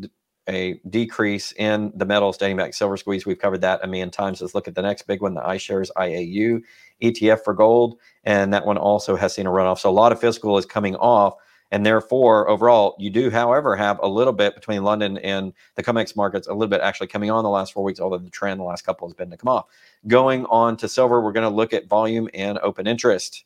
a 0.48 0.80
decrease 0.88 1.52
in 1.52 1.92
the 1.94 2.04
metals 2.04 2.36
dating 2.36 2.56
back 2.56 2.74
silver 2.74 2.96
squeeze. 2.96 3.24
We've 3.24 3.38
covered 3.38 3.60
that 3.60 3.80
a 3.84 3.86
million 3.86 4.10
times. 4.10 4.40
Let's 4.40 4.54
look 4.54 4.66
at 4.66 4.74
the 4.74 4.82
next 4.82 5.02
big 5.02 5.22
one, 5.22 5.34
the 5.34 5.42
iShares 5.42 5.90
IAU 5.96 6.62
ETF 7.02 7.44
for 7.44 7.54
gold. 7.54 7.98
And 8.24 8.52
that 8.52 8.66
one 8.66 8.76
also 8.76 9.16
has 9.16 9.34
seen 9.34 9.46
a 9.46 9.50
runoff. 9.50 9.78
So 9.78 9.88
a 9.88 9.92
lot 9.92 10.12
of 10.12 10.20
physical 10.20 10.58
is 10.58 10.66
coming 10.66 10.96
off. 10.96 11.34
And 11.72 11.86
therefore, 11.86 12.48
overall, 12.48 12.96
you 12.98 13.10
do, 13.10 13.30
however, 13.30 13.76
have 13.76 14.00
a 14.02 14.08
little 14.08 14.32
bit 14.32 14.54
between 14.54 14.82
London 14.82 15.18
and 15.18 15.52
the 15.76 15.82
COMEX 15.82 16.16
markets, 16.16 16.48
a 16.48 16.52
little 16.52 16.68
bit 16.68 16.80
actually 16.80 17.06
coming 17.06 17.30
on 17.30 17.44
the 17.44 17.50
last 17.50 17.72
four 17.72 17.84
weeks, 17.84 18.00
although 18.00 18.18
the 18.18 18.30
trend 18.30 18.58
the 18.58 18.64
last 18.64 18.82
couple 18.82 19.06
has 19.06 19.14
been 19.14 19.30
to 19.30 19.36
come 19.36 19.48
off. 19.48 19.66
Going 20.08 20.46
on 20.46 20.76
to 20.78 20.88
silver, 20.88 21.20
we're 21.20 21.32
going 21.32 21.48
to 21.48 21.54
look 21.54 21.72
at 21.72 21.86
volume 21.86 22.28
and 22.34 22.58
open 22.58 22.86
interest. 22.86 23.44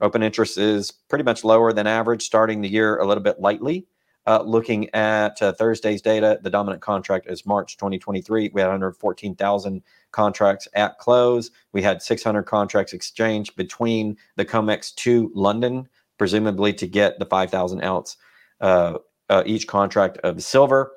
Open 0.00 0.22
interest 0.22 0.56
is 0.56 0.90
pretty 0.90 1.24
much 1.24 1.44
lower 1.44 1.72
than 1.72 1.86
average, 1.86 2.22
starting 2.22 2.62
the 2.62 2.68
year 2.68 2.96
a 2.96 3.06
little 3.06 3.22
bit 3.22 3.40
lightly. 3.40 3.86
Uh, 4.26 4.42
looking 4.42 4.88
at 4.94 5.40
uh, 5.42 5.52
Thursday's 5.52 6.02
data, 6.02 6.38
the 6.42 6.50
dominant 6.50 6.82
contract 6.82 7.26
is 7.28 7.46
March 7.46 7.76
2023. 7.76 8.50
We 8.52 8.60
had 8.60 8.68
114,000 8.68 9.82
contracts 10.12 10.68
at 10.74 10.98
close. 10.98 11.50
We 11.72 11.82
had 11.82 12.02
600 12.02 12.42
contracts 12.44 12.92
exchanged 12.92 13.56
between 13.56 14.16
the 14.36 14.44
COMEX 14.44 14.94
to 14.96 15.30
London, 15.34 15.88
presumably 16.20 16.70
to 16.74 16.86
get 16.86 17.18
the 17.18 17.24
5,000 17.24 17.82
ounce 17.82 18.18
uh, 18.60 18.98
uh, 19.30 19.42
each 19.46 19.66
contract 19.66 20.18
of 20.18 20.42
silver. 20.42 20.92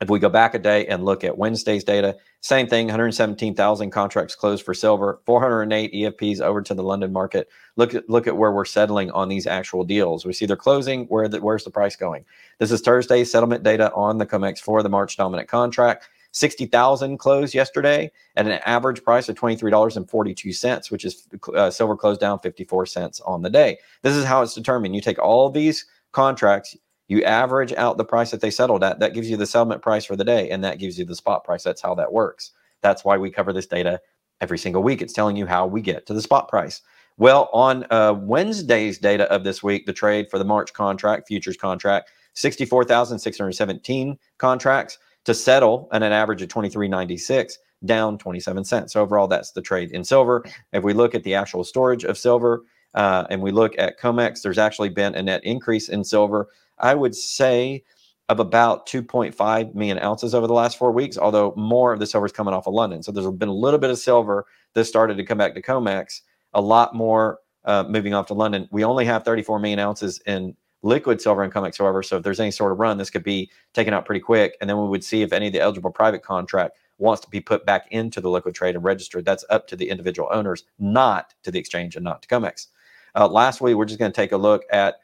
If 0.00 0.08
we 0.08 0.20
go 0.20 0.28
back 0.28 0.54
a 0.54 0.60
day 0.60 0.86
and 0.86 1.04
look 1.04 1.24
at 1.24 1.36
Wednesday's 1.36 1.82
data, 1.82 2.16
same 2.40 2.68
thing 2.68 2.86
117,000 2.86 3.90
contracts 3.90 4.36
closed 4.36 4.64
for 4.64 4.74
silver, 4.74 5.20
408 5.26 5.92
EFPs 5.92 6.40
over 6.40 6.62
to 6.62 6.72
the 6.72 6.84
London 6.84 7.12
market. 7.12 7.48
Look 7.74 7.94
at 7.94 8.08
look 8.08 8.28
at 8.28 8.36
where 8.36 8.52
we're 8.52 8.64
settling 8.64 9.10
on 9.10 9.28
these 9.28 9.48
actual 9.48 9.82
deals. 9.82 10.24
We 10.24 10.32
see 10.32 10.46
they're 10.46 10.54
closing. 10.54 11.06
Where 11.06 11.26
the, 11.26 11.40
where's 11.40 11.64
the 11.64 11.72
price 11.72 11.96
going? 11.96 12.24
This 12.60 12.70
is 12.70 12.80
Thursday's 12.80 13.32
settlement 13.32 13.64
data 13.64 13.92
on 13.92 14.18
the 14.18 14.26
COMEX 14.26 14.60
for 14.60 14.84
the 14.84 14.88
March 14.88 15.16
dominant 15.16 15.48
contract. 15.48 16.08
60,000 16.32 17.18
closed 17.18 17.54
yesterday 17.54 18.10
at 18.36 18.46
an 18.46 18.60
average 18.64 19.02
price 19.02 19.28
of 19.28 19.36
$23.42, 19.36 20.90
which 20.90 21.04
is 21.04 21.26
uh, 21.54 21.70
silver 21.70 21.96
closed 21.96 22.20
down 22.20 22.38
54 22.38 22.86
cents 22.86 23.20
on 23.20 23.42
the 23.42 23.50
day. 23.50 23.78
This 24.02 24.14
is 24.14 24.24
how 24.24 24.42
it's 24.42 24.54
determined. 24.54 24.94
You 24.94 25.00
take 25.00 25.18
all 25.18 25.50
these 25.50 25.86
contracts, 26.12 26.76
you 27.08 27.22
average 27.24 27.72
out 27.72 27.96
the 27.96 28.04
price 28.04 28.30
that 28.30 28.40
they 28.40 28.50
settled 28.50 28.84
at. 28.84 29.00
That 29.00 29.14
gives 29.14 29.30
you 29.30 29.36
the 29.36 29.46
settlement 29.46 29.82
price 29.82 30.04
for 30.04 30.16
the 30.16 30.24
day, 30.24 30.50
and 30.50 30.62
that 30.64 30.78
gives 30.78 30.98
you 30.98 31.04
the 31.04 31.16
spot 31.16 31.44
price. 31.44 31.62
That's 31.62 31.80
how 31.80 31.94
that 31.94 32.12
works. 32.12 32.52
That's 32.82 33.04
why 33.04 33.16
we 33.16 33.30
cover 33.30 33.52
this 33.52 33.66
data 33.66 34.00
every 34.40 34.58
single 34.58 34.82
week. 34.82 35.02
It's 35.02 35.12
telling 35.12 35.36
you 35.36 35.46
how 35.46 35.66
we 35.66 35.80
get 35.80 36.06
to 36.06 36.14
the 36.14 36.22
spot 36.22 36.48
price. 36.48 36.82
Well, 37.16 37.48
on 37.52 37.84
uh, 37.90 38.14
Wednesday's 38.16 38.98
data 38.98 39.24
of 39.32 39.42
this 39.42 39.62
week, 39.62 39.86
the 39.86 39.92
trade 39.92 40.30
for 40.30 40.38
the 40.38 40.44
March 40.44 40.72
contract, 40.72 41.26
futures 41.26 41.56
contract, 41.56 42.10
64,617 42.34 44.18
contracts 44.38 44.98
to 45.28 45.34
settle 45.34 45.90
at 45.92 46.02
an 46.02 46.10
average 46.10 46.40
of 46.40 46.48
23.96 46.48 47.58
down 47.84 48.16
27 48.16 48.64
cents. 48.64 48.94
So 48.94 49.02
overall, 49.02 49.28
that's 49.28 49.50
the 49.52 49.60
trade 49.60 49.92
in 49.92 50.02
silver. 50.02 50.42
If 50.72 50.84
we 50.84 50.94
look 50.94 51.14
at 51.14 51.22
the 51.22 51.34
actual 51.34 51.64
storage 51.64 52.02
of 52.02 52.16
silver 52.16 52.62
uh, 52.94 53.26
and 53.28 53.42
we 53.42 53.50
look 53.50 53.78
at 53.78 54.00
COMEX, 54.00 54.40
there's 54.40 54.56
actually 54.56 54.88
been 54.88 55.14
a 55.14 55.22
net 55.22 55.44
increase 55.44 55.90
in 55.90 56.02
silver. 56.02 56.48
I 56.78 56.94
would 56.94 57.14
say 57.14 57.84
of 58.30 58.40
about 58.40 58.88
2.5 58.88 59.74
million 59.74 59.98
ounces 59.98 60.34
over 60.34 60.46
the 60.46 60.54
last 60.54 60.78
four 60.78 60.92
weeks, 60.92 61.18
although 61.18 61.52
more 61.58 61.92
of 61.92 62.00
the 62.00 62.06
silver 62.06 62.24
is 62.24 62.32
coming 62.32 62.54
off 62.54 62.66
of 62.66 62.72
London. 62.72 63.02
So 63.02 63.12
there's 63.12 63.30
been 63.32 63.50
a 63.50 63.52
little 63.52 63.78
bit 63.78 63.90
of 63.90 63.98
silver 63.98 64.46
that 64.72 64.86
started 64.86 65.18
to 65.18 65.24
come 65.24 65.36
back 65.36 65.52
to 65.56 65.60
COMEX, 65.60 66.22
a 66.54 66.60
lot 66.62 66.94
more 66.94 67.40
uh, 67.66 67.84
moving 67.86 68.14
off 68.14 68.28
to 68.28 68.34
London. 68.34 68.66
We 68.72 68.82
only 68.82 69.04
have 69.04 69.24
34 69.24 69.58
million 69.58 69.78
ounces 69.78 70.22
in 70.24 70.56
liquid 70.82 71.20
silver 71.20 71.42
and 71.42 71.52
COMEX, 71.52 71.78
however. 71.78 72.02
So 72.02 72.16
if 72.16 72.22
there's 72.22 72.40
any 72.40 72.50
sort 72.50 72.72
of 72.72 72.78
run, 72.78 72.98
this 72.98 73.10
could 73.10 73.24
be 73.24 73.50
taken 73.74 73.94
out 73.94 74.06
pretty 74.06 74.20
quick. 74.20 74.56
And 74.60 74.68
then 74.68 74.80
we 74.80 74.88
would 74.88 75.04
see 75.04 75.22
if 75.22 75.32
any 75.32 75.48
of 75.48 75.52
the 75.52 75.60
eligible 75.60 75.90
private 75.90 76.22
contract 76.22 76.78
wants 76.98 77.22
to 77.22 77.30
be 77.30 77.40
put 77.40 77.64
back 77.64 77.86
into 77.90 78.20
the 78.20 78.30
liquid 78.30 78.54
trade 78.54 78.74
and 78.74 78.84
registered. 78.84 79.24
That's 79.24 79.44
up 79.50 79.66
to 79.68 79.76
the 79.76 79.88
individual 79.88 80.28
owners, 80.32 80.64
not 80.78 81.34
to 81.44 81.50
the 81.50 81.58
exchange 81.58 81.96
and 81.96 82.04
not 82.04 82.22
to 82.22 82.28
COMEX. 82.28 82.68
Uh, 83.14 83.28
lastly, 83.28 83.74
we're 83.74 83.84
just 83.84 83.98
going 83.98 84.12
to 84.12 84.16
take 84.16 84.32
a 84.32 84.36
look 84.36 84.64
at 84.70 84.96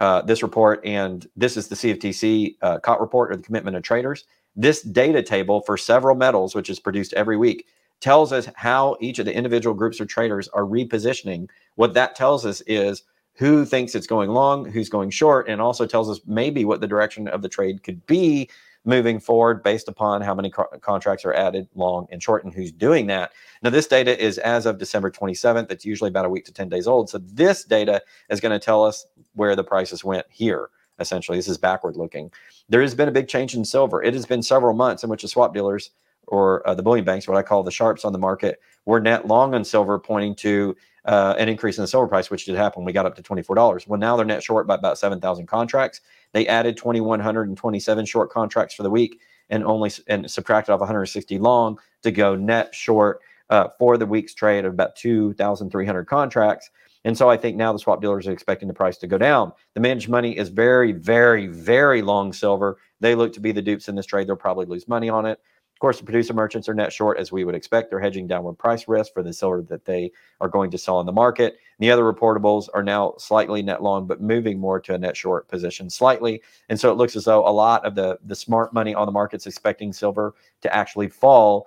uh, 0.00 0.22
this 0.22 0.42
report, 0.42 0.84
and 0.84 1.26
this 1.36 1.56
is 1.56 1.68
the 1.68 1.74
CFTC 1.74 2.56
uh, 2.62 2.78
COT 2.80 3.00
report 3.00 3.32
or 3.32 3.36
the 3.36 3.42
commitment 3.42 3.76
of 3.76 3.82
traders. 3.82 4.24
This 4.54 4.82
data 4.82 5.22
table 5.22 5.60
for 5.62 5.76
several 5.76 6.14
metals, 6.14 6.54
which 6.54 6.68
is 6.68 6.78
produced 6.78 7.12
every 7.14 7.36
week, 7.36 7.66
tells 8.00 8.32
us 8.32 8.48
how 8.56 8.96
each 9.00 9.18
of 9.18 9.24
the 9.24 9.34
individual 9.34 9.74
groups 9.74 10.00
of 10.00 10.08
traders 10.08 10.48
are 10.48 10.62
repositioning. 10.64 11.48
What 11.76 11.94
that 11.94 12.14
tells 12.14 12.44
us 12.44 12.62
is 12.66 13.02
who 13.36 13.64
thinks 13.64 13.94
it's 13.94 14.06
going 14.06 14.30
long, 14.30 14.64
who's 14.64 14.88
going 14.88 15.10
short, 15.10 15.48
and 15.48 15.60
also 15.60 15.86
tells 15.86 16.10
us 16.10 16.20
maybe 16.26 16.64
what 16.64 16.80
the 16.80 16.86
direction 16.86 17.28
of 17.28 17.42
the 17.42 17.48
trade 17.48 17.82
could 17.82 18.04
be 18.06 18.48
moving 18.86 19.18
forward 19.18 19.62
based 19.62 19.88
upon 19.88 20.22
how 20.22 20.34
many 20.34 20.48
co- 20.48 20.68
contracts 20.80 21.24
are 21.24 21.34
added 21.34 21.68
long 21.74 22.06
and 22.10 22.22
short 22.22 22.44
and 22.44 22.54
who's 22.54 22.70
doing 22.70 23.08
that. 23.08 23.32
Now, 23.62 23.70
this 23.70 23.88
data 23.88 24.18
is 24.22 24.38
as 24.38 24.64
of 24.64 24.78
December 24.78 25.10
27th. 25.10 25.70
It's 25.70 25.84
usually 25.84 26.08
about 26.08 26.24
a 26.24 26.30
week 26.30 26.44
to 26.46 26.52
10 26.52 26.68
days 26.68 26.86
old. 26.86 27.10
So, 27.10 27.18
this 27.18 27.64
data 27.64 28.00
is 28.30 28.40
going 28.40 28.58
to 28.58 28.64
tell 28.64 28.84
us 28.84 29.06
where 29.34 29.56
the 29.56 29.64
prices 29.64 30.04
went 30.04 30.26
here. 30.30 30.70
Essentially, 30.98 31.36
this 31.36 31.48
is 31.48 31.58
backward 31.58 31.96
looking. 31.96 32.30
There 32.70 32.80
has 32.80 32.94
been 32.94 33.08
a 33.08 33.12
big 33.12 33.28
change 33.28 33.54
in 33.54 33.64
silver. 33.64 34.02
It 34.02 34.14
has 34.14 34.24
been 34.24 34.42
several 34.42 34.72
months 34.72 35.04
in 35.04 35.10
which 35.10 35.22
the 35.22 35.28
swap 35.28 35.52
dealers 35.52 35.90
or 36.28 36.66
uh, 36.66 36.74
the 36.74 36.82
bullion 36.82 37.04
banks, 37.04 37.28
what 37.28 37.36
I 37.36 37.42
call 37.42 37.62
the 37.62 37.70
sharps 37.70 38.04
on 38.04 38.12
the 38.12 38.18
market, 38.18 38.60
were 38.84 39.00
net 39.00 39.26
long 39.26 39.54
on 39.54 39.64
silver, 39.64 39.98
pointing 39.98 40.34
to 40.36 40.74
uh, 41.06 41.34
an 41.38 41.48
increase 41.48 41.78
in 41.78 41.82
the 41.82 41.88
silver 41.88 42.08
price, 42.08 42.30
which 42.30 42.44
did 42.44 42.56
happen. 42.56 42.84
We 42.84 42.92
got 42.92 43.06
up 43.06 43.14
to 43.16 43.22
$24. 43.22 43.86
Well, 43.86 43.98
now 43.98 44.16
they're 44.16 44.26
net 44.26 44.42
short 44.42 44.66
by 44.66 44.74
about 44.74 44.98
7,000 44.98 45.46
contracts. 45.46 46.00
They 46.32 46.46
added 46.46 46.76
2,127 46.76 48.04
short 48.06 48.30
contracts 48.30 48.74
for 48.74 48.82
the 48.82 48.90
week 48.90 49.20
and 49.48 49.64
only 49.64 49.92
and 50.08 50.28
subtracted 50.30 50.72
off 50.72 50.80
160 50.80 51.38
long 51.38 51.78
to 52.02 52.10
go 52.10 52.34
net 52.34 52.74
short 52.74 53.20
uh, 53.50 53.68
for 53.78 53.96
the 53.96 54.06
week's 54.06 54.34
trade 54.34 54.64
of 54.64 54.72
about 54.72 54.96
2,300 54.96 56.04
contracts. 56.04 56.70
And 57.04 57.16
so 57.16 57.30
I 57.30 57.36
think 57.36 57.56
now 57.56 57.72
the 57.72 57.78
swap 57.78 58.00
dealers 58.00 58.26
are 58.26 58.32
expecting 58.32 58.66
the 58.66 58.74
price 58.74 58.98
to 58.98 59.06
go 59.06 59.16
down. 59.16 59.52
The 59.74 59.80
managed 59.80 60.08
money 60.08 60.36
is 60.36 60.48
very, 60.48 60.90
very, 60.90 61.46
very 61.46 62.02
long 62.02 62.32
silver. 62.32 62.78
They 62.98 63.14
look 63.14 63.32
to 63.34 63.40
be 63.40 63.52
the 63.52 63.62
dupes 63.62 63.88
in 63.88 63.94
this 63.94 64.06
trade. 64.06 64.26
They'll 64.26 64.34
probably 64.34 64.66
lose 64.66 64.88
money 64.88 65.08
on 65.08 65.24
it. 65.24 65.38
Of 65.76 65.80
course, 65.80 65.98
the 65.98 66.04
producer 66.04 66.32
merchants 66.32 66.70
are 66.70 66.74
net 66.74 66.90
short 66.90 67.18
as 67.18 67.30
we 67.30 67.44
would 67.44 67.54
expect. 67.54 67.90
They're 67.90 68.00
hedging 68.00 68.26
downward 68.26 68.54
price 68.54 68.88
risk 68.88 69.12
for 69.12 69.22
the 69.22 69.30
silver 69.30 69.60
that 69.68 69.84
they 69.84 70.10
are 70.40 70.48
going 70.48 70.70
to 70.70 70.78
sell 70.78 71.00
in 71.00 71.06
the 71.06 71.12
market. 71.12 71.58
And 71.78 71.86
the 71.86 71.90
other 71.90 72.10
reportables 72.10 72.70
are 72.72 72.82
now 72.82 73.12
slightly 73.18 73.60
net 73.60 73.82
long, 73.82 74.06
but 74.06 74.22
moving 74.22 74.58
more 74.58 74.80
to 74.80 74.94
a 74.94 74.98
net 74.98 75.18
short 75.18 75.48
position 75.48 75.90
slightly. 75.90 76.40
And 76.70 76.80
so 76.80 76.90
it 76.90 76.94
looks 76.94 77.14
as 77.14 77.24
though 77.24 77.46
a 77.46 77.52
lot 77.52 77.84
of 77.84 77.94
the, 77.94 78.18
the 78.24 78.34
smart 78.34 78.72
money 78.72 78.94
on 78.94 79.04
the 79.04 79.12
market's 79.12 79.46
expecting 79.46 79.92
silver 79.92 80.34
to 80.62 80.74
actually 80.74 81.10
fall. 81.10 81.66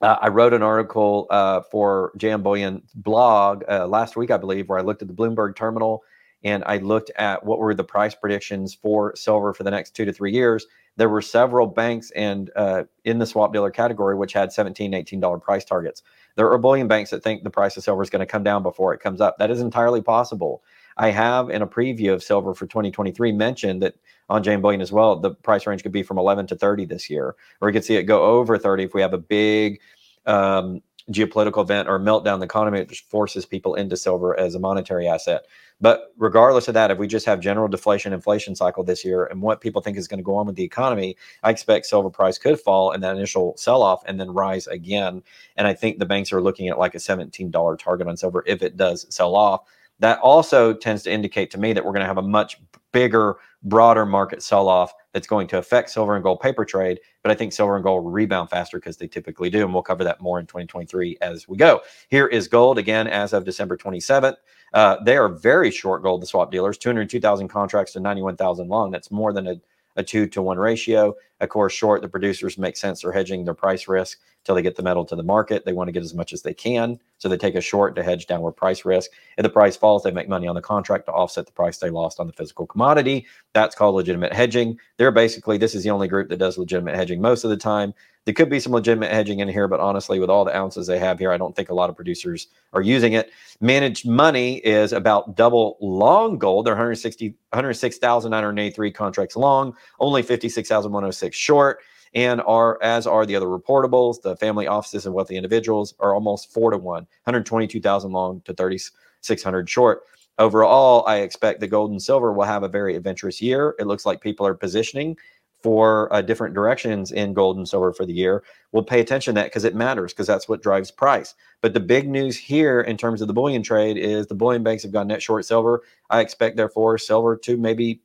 Uh, 0.00 0.16
I 0.22 0.28
wrote 0.28 0.54
an 0.54 0.62
article 0.62 1.26
uh, 1.28 1.60
for 1.60 2.10
JM 2.16 2.42
Bullion 2.42 2.82
blog 2.94 3.64
uh, 3.68 3.86
last 3.86 4.16
week, 4.16 4.30
I 4.30 4.38
believe, 4.38 4.70
where 4.70 4.78
I 4.78 4.82
looked 4.82 5.02
at 5.02 5.08
the 5.08 5.14
Bloomberg 5.14 5.56
terminal 5.56 6.04
and 6.44 6.62
I 6.66 6.76
looked 6.78 7.10
at 7.16 7.44
what 7.44 7.58
were 7.58 7.74
the 7.74 7.84
price 7.84 8.14
predictions 8.14 8.74
for 8.74 9.16
silver 9.16 9.52
for 9.52 9.62
the 9.62 9.70
next 9.70 9.96
two 9.96 10.04
to 10.04 10.12
three 10.12 10.32
years 10.32 10.66
there 10.96 11.08
were 11.08 11.22
several 11.22 11.66
banks 11.66 12.10
and 12.12 12.50
uh, 12.56 12.84
in 13.04 13.18
the 13.18 13.26
swap 13.26 13.52
dealer 13.52 13.70
category 13.70 14.14
which 14.14 14.32
had 14.32 14.52
17 14.52 14.94
18 14.94 15.20
dollar 15.20 15.38
price 15.38 15.64
targets. 15.64 16.02
There 16.36 16.50
are 16.50 16.58
bullion 16.58 16.88
banks 16.88 17.10
that 17.10 17.22
think 17.22 17.42
the 17.42 17.50
price 17.50 17.76
of 17.76 17.82
silver 17.82 18.02
is 18.02 18.10
going 18.10 18.20
to 18.20 18.26
come 18.26 18.42
down 18.42 18.62
before 18.62 18.94
it 18.94 19.00
comes 19.00 19.20
up. 19.20 19.38
That 19.38 19.50
is 19.50 19.60
entirely 19.60 20.02
possible. 20.02 20.62
I 20.96 21.10
have 21.10 21.50
in 21.50 21.62
a 21.62 21.66
preview 21.66 22.12
of 22.12 22.22
silver 22.22 22.54
for 22.54 22.66
2023 22.66 23.32
mentioned 23.32 23.82
that 23.82 23.96
on 24.28 24.44
JM 24.44 24.62
Bullion 24.62 24.80
as 24.80 24.92
well 24.92 25.16
the 25.16 25.32
price 25.32 25.66
range 25.66 25.82
could 25.82 25.92
be 25.92 26.02
from 26.02 26.18
11 26.18 26.46
to 26.48 26.56
30 26.56 26.84
this 26.86 27.10
year 27.10 27.34
or 27.60 27.66
we 27.66 27.72
could 27.72 27.84
see 27.84 27.96
it 27.96 28.04
go 28.04 28.22
over 28.22 28.56
30 28.56 28.84
if 28.84 28.94
we 28.94 29.00
have 29.00 29.12
a 29.12 29.18
big 29.18 29.80
um, 30.26 30.80
geopolitical 31.10 31.62
event 31.62 31.88
or 31.88 31.98
meltdown 31.98 32.34
in 32.34 32.40
the 32.40 32.46
economy 32.46 32.84
just 32.84 33.08
forces 33.10 33.44
people 33.44 33.74
into 33.74 33.96
silver 33.96 34.38
as 34.38 34.54
a 34.54 34.58
monetary 34.58 35.06
asset. 35.06 35.44
But 35.80 36.12
regardless 36.16 36.68
of 36.68 36.74
that, 36.74 36.90
if 36.90 36.98
we 36.98 37.06
just 37.06 37.26
have 37.26 37.40
general 37.40 37.68
deflation 37.68 38.12
inflation 38.12 38.54
cycle 38.54 38.84
this 38.84 39.04
year 39.04 39.24
and 39.24 39.42
what 39.42 39.60
people 39.60 39.82
think 39.82 39.98
is 39.98 40.08
going 40.08 40.18
to 40.18 40.24
go 40.24 40.36
on 40.36 40.46
with 40.46 40.56
the 40.56 40.64
economy, 40.64 41.16
I 41.42 41.50
expect 41.50 41.86
silver 41.86 42.10
price 42.10 42.38
could 42.38 42.58
fall 42.58 42.92
in 42.92 43.00
that 43.02 43.16
initial 43.16 43.54
sell 43.56 43.82
off 43.82 44.02
and 44.06 44.18
then 44.18 44.30
rise 44.30 44.66
again. 44.66 45.22
And 45.56 45.66
I 45.66 45.74
think 45.74 45.98
the 45.98 46.06
banks 46.06 46.32
are 46.32 46.40
looking 46.40 46.68
at 46.68 46.78
like 46.78 46.94
a 46.94 46.98
$17 46.98 47.78
target 47.78 48.08
on 48.08 48.16
silver 48.16 48.42
if 48.46 48.62
it 48.62 48.76
does 48.76 49.06
sell 49.14 49.36
off. 49.36 49.62
That 50.00 50.18
also 50.20 50.72
tends 50.74 51.02
to 51.04 51.12
indicate 51.12 51.50
to 51.52 51.58
me 51.58 51.72
that 51.72 51.84
we're 51.84 51.92
going 51.92 52.00
to 52.00 52.06
have 52.06 52.18
a 52.18 52.22
much 52.22 52.58
bigger, 52.92 53.36
broader 53.62 54.06
market 54.06 54.42
sell 54.42 54.68
off 54.68 54.92
that's 55.12 55.26
going 55.26 55.46
to 55.48 55.58
affect 55.58 55.90
silver 55.90 56.14
and 56.14 56.22
gold 56.22 56.40
paper 56.40 56.64
trade. 56.64 57.00
But 57.22 57.32
I 57.32 57.34
think 57.34 57.52
silver 57.52 57.74
and 57.74 57.84
gold 57.84 58.12
rebound 58.12 58.50
faster 58.50 58.78
because 58.78 58.96
they 58.96 59.06
typically 59.06 59.50
do. 59.50 59.64
And 59.64 59.72
we'll 59.72 59.82
cover 59.82 60.04
that 60.04 60.20
more 60.20 60.38
in 60.38 60.46
2023 60.46 61.18
as 61.20 61.48
we 61.48 61.56
go. 61.56 61.80
Here 62.08 62.26
is 62.26 62.48
gold 62.48 62.78
again 62.78 63.06
as 63.06 63.32
of 63.32 63.44
December 63.44 63.76
27th. 63.76 64.36
Uh, 64.72 64.96
they 65.04 65.16
are 65.16 65.28
very 65.28 65.70
short 65.70 66.02
gold, 66.02 66.22
the 66.22 66.26
swap 66.26 66.50
dealers, 66.50 66.76
202,000 66.78 67.48
contracts 67.48 67.92
to 67.92 68.00
91,000 68.00 68.68
long. 68.68 68.90
That's 68.90 69.10
more 69.10 69.32
than 69.32 69.46
a, 69.46 69.56
a 69.96 70.02
two 70.02 70.26
to 70.28 70.42
one 70.42 70.58
ratio. 70.58 71.14
Of 71.44 71.50
course, 71.50 71.72
short, 71.72 72.02
the 72.02 72.08
producers 72.08 72.58
make 72.58 72.76
sense. 72.76 73.02
They're 73.02 73.12
hedging 73.12 73.44
their 73.44 73.54
price 73.54 73.86
risk 73.86 74.18
until 74.40 74.56
they 74.56 74.62
get 74.62 74.76
the 74.76 74.82
metal 74.82 75.04
to 75.06 75.16
the 75.16 75.22
market. 75.22 75.64
They 75.64 75.72
want 75.72 75.88
to 75.88 75.92
get 75.92 76.02
as 76.02 76.14
much 76.14 76.32
as 76.32 76.42
they 76.42 76.52
can. 76.52 76.98
So 77.18 77.28
they 77.28 77.36
take 77.36 77.54
a 77.54 77.60
short 77.60 77.96
to 77.96 78.02
hedge 78.02 78.26
downward 78.26 78.52
price 78.52 78.84
risk. 78.84 79.10
If 79.38 79.42
the 79.42 79.48
price 79.48 79.76
falls, 79.76 80.02
they 80.02 80.10
make 80.10 80.28
money 80.28 80.46
on 80.46 80.54
the 80.54 80.60
contract 80.60 81.06
to 81.06 81.12
offset 81.12 81.46
the 81.46 81.52
price 81.52 81.78
they 81.78 81.90
lost 81.90 82.20
on 82.20 82.26
the 82.26 82.32
physical 82.32 82.66
commodity. 82.66 83.26
That's 83.54 83.74
called 83.74 83.94
legitimate 83.94 84.32
hedging. 84.32 84.78
They're 84.98 85.10
basically, 85.10 85.56
this 85.58 85.74
is 85.74 85.84
the 85.84 85.90
only 85.90 86.08
group 86.08 86.28
that 86.28 86.38
does 86.38 86.58
legitimate 86.58 86.96
hedging 86.96 87.20
most 87.20 87.44
of 87.44 87.50
the 87.50 87.56
time. 87.56 87.94
There 88.24 88.34
could 88.34 88.48
be 88.48 88.60
some 88.60 88.72
legitimate 88.72 89.10
hedging 89.10 89.40
in 89.40 89.48
here, 89.48 89.68
but 89.68 89.80
honestly, 89.80 90.18
with 90.18 90.30
all 90.30 90.46
the 90.46 90.56
ounces 90.56 90.86
they 90.86 90.98
have 90.98 91.18
here, 91.18 91.30
I 91.30 91.36
don't 91.36 91.54
think 91.54 91.68
a 91.68 91.74
lot 91.74 91.90
of 91.90 91.96
producers 91.96 92.48
are 92.72 92.80
using 92.80 93.12
it. 93.12 93.30
Managed 93.60 94.08
money 94.08 94.56
is 94.58 94.94
about 94.94 95.36
double 95.36 95.76
long 95.80 96.38
gold. 96.38 96.64
They're 96.64 96.72
160, 96.72 97.28
106,983 97.50 98.90
contracts 98.92 99.36
long, 99.36 99.76
only 100.00 100.22
56,106 100.22 101.33
short 101.34 101.80
and 102.14 102.40
are 102.42 102.78
as 102.82 103.06
are 103.06 103.26
the 103.26 103.36
other 103.36 103.46
reportables. 103.46 104.22
The 104.22 104.36
family 104.36 104.66
offices 104.66 105.06
and 105.06 105.14
wealthy 105.14 105.36
individuals 105.36 105.94
are 106.00 106.14
almost 106.14 106.52
four 106.52 106.70
to 106.70 106.78
one, 106.78 107.02
122,000 107.24 108.12
long 108.12 108.40
to 108.42 108.54
3,600 108.54 109.68
short. 109.68 110.02
Overall, 110.38 111.04
I 111.06 111.18
expect 111.18 111.60
the 111.60 111.68
gold 111.68 111.90
and 111.90 112.02
silver 112.02 112.32
will 112.32 112.44
have 112.44 112.64
a 112.64 112.68
very 112.68 112.96
adventurous 112.96 113.40
year. 113.40 113.74
It 113.78 113.86
looks 113.86 114.04
like 114.04 114.20
people 114.20 114.46
are 114.46 114.54
positioning 114.54 115.16
for 115.62 116.12
uh, 116.12 116.20
different 116.20 116.54
directions 116.54 117.10
in 117.10 117.32
gold 117.32 117.56
and 117.56 117.66
silver 117.66 117.92
for 117.92 118.04
the 118.04 118.12
year. 118.12 118.44
We'll 118.72 118.82
pay 118.82 119.00
attention 119.00 119.34
to 119.34 119.40
that 119.40 119.46
because 119.46 119.64
it 119.64 119.74
matters 119.74 120.12
because 120.12 120.26
that's 120.26 120.46
what 120.46 120.62
drives 120.62 120.90
price. 120.90 121.34
But 121.62 121.72
the 121.72 121.80
big 121.80 122.06
news 122.06 122.36
here 122.36 122.82
in 122.82 122.98
terms 122.98 123.22
of 123.22 123.28
the 123.28 123.34
bullion 123.34 123.62
trade 123.62 123.96
is 123.96 124.26
the 124.26 124.34
bullion 124.34 124.62
banks 124.62 124.82
have 124.82 124.92
gone 124.92 125.06
net 125.06 125.22
short 125.22 125.46
silver. 125.46 125.82
I 126.10 126.20
expect 126.20 126.58
therefore 126.58 126.98
silver 126.98 127.36
to 127.38 127.56
maybe 127.56 128.02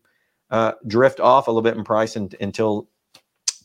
uh, 0.51 0.73
drift 0.87 1.19
off 1.19 1.47
a 1.47 1.51
little 1.51 1.61
bit 1.61 1.75
in 1.75 1.83
price 1.83 2.15
in, 2.15 2.29
until 2.39 2.87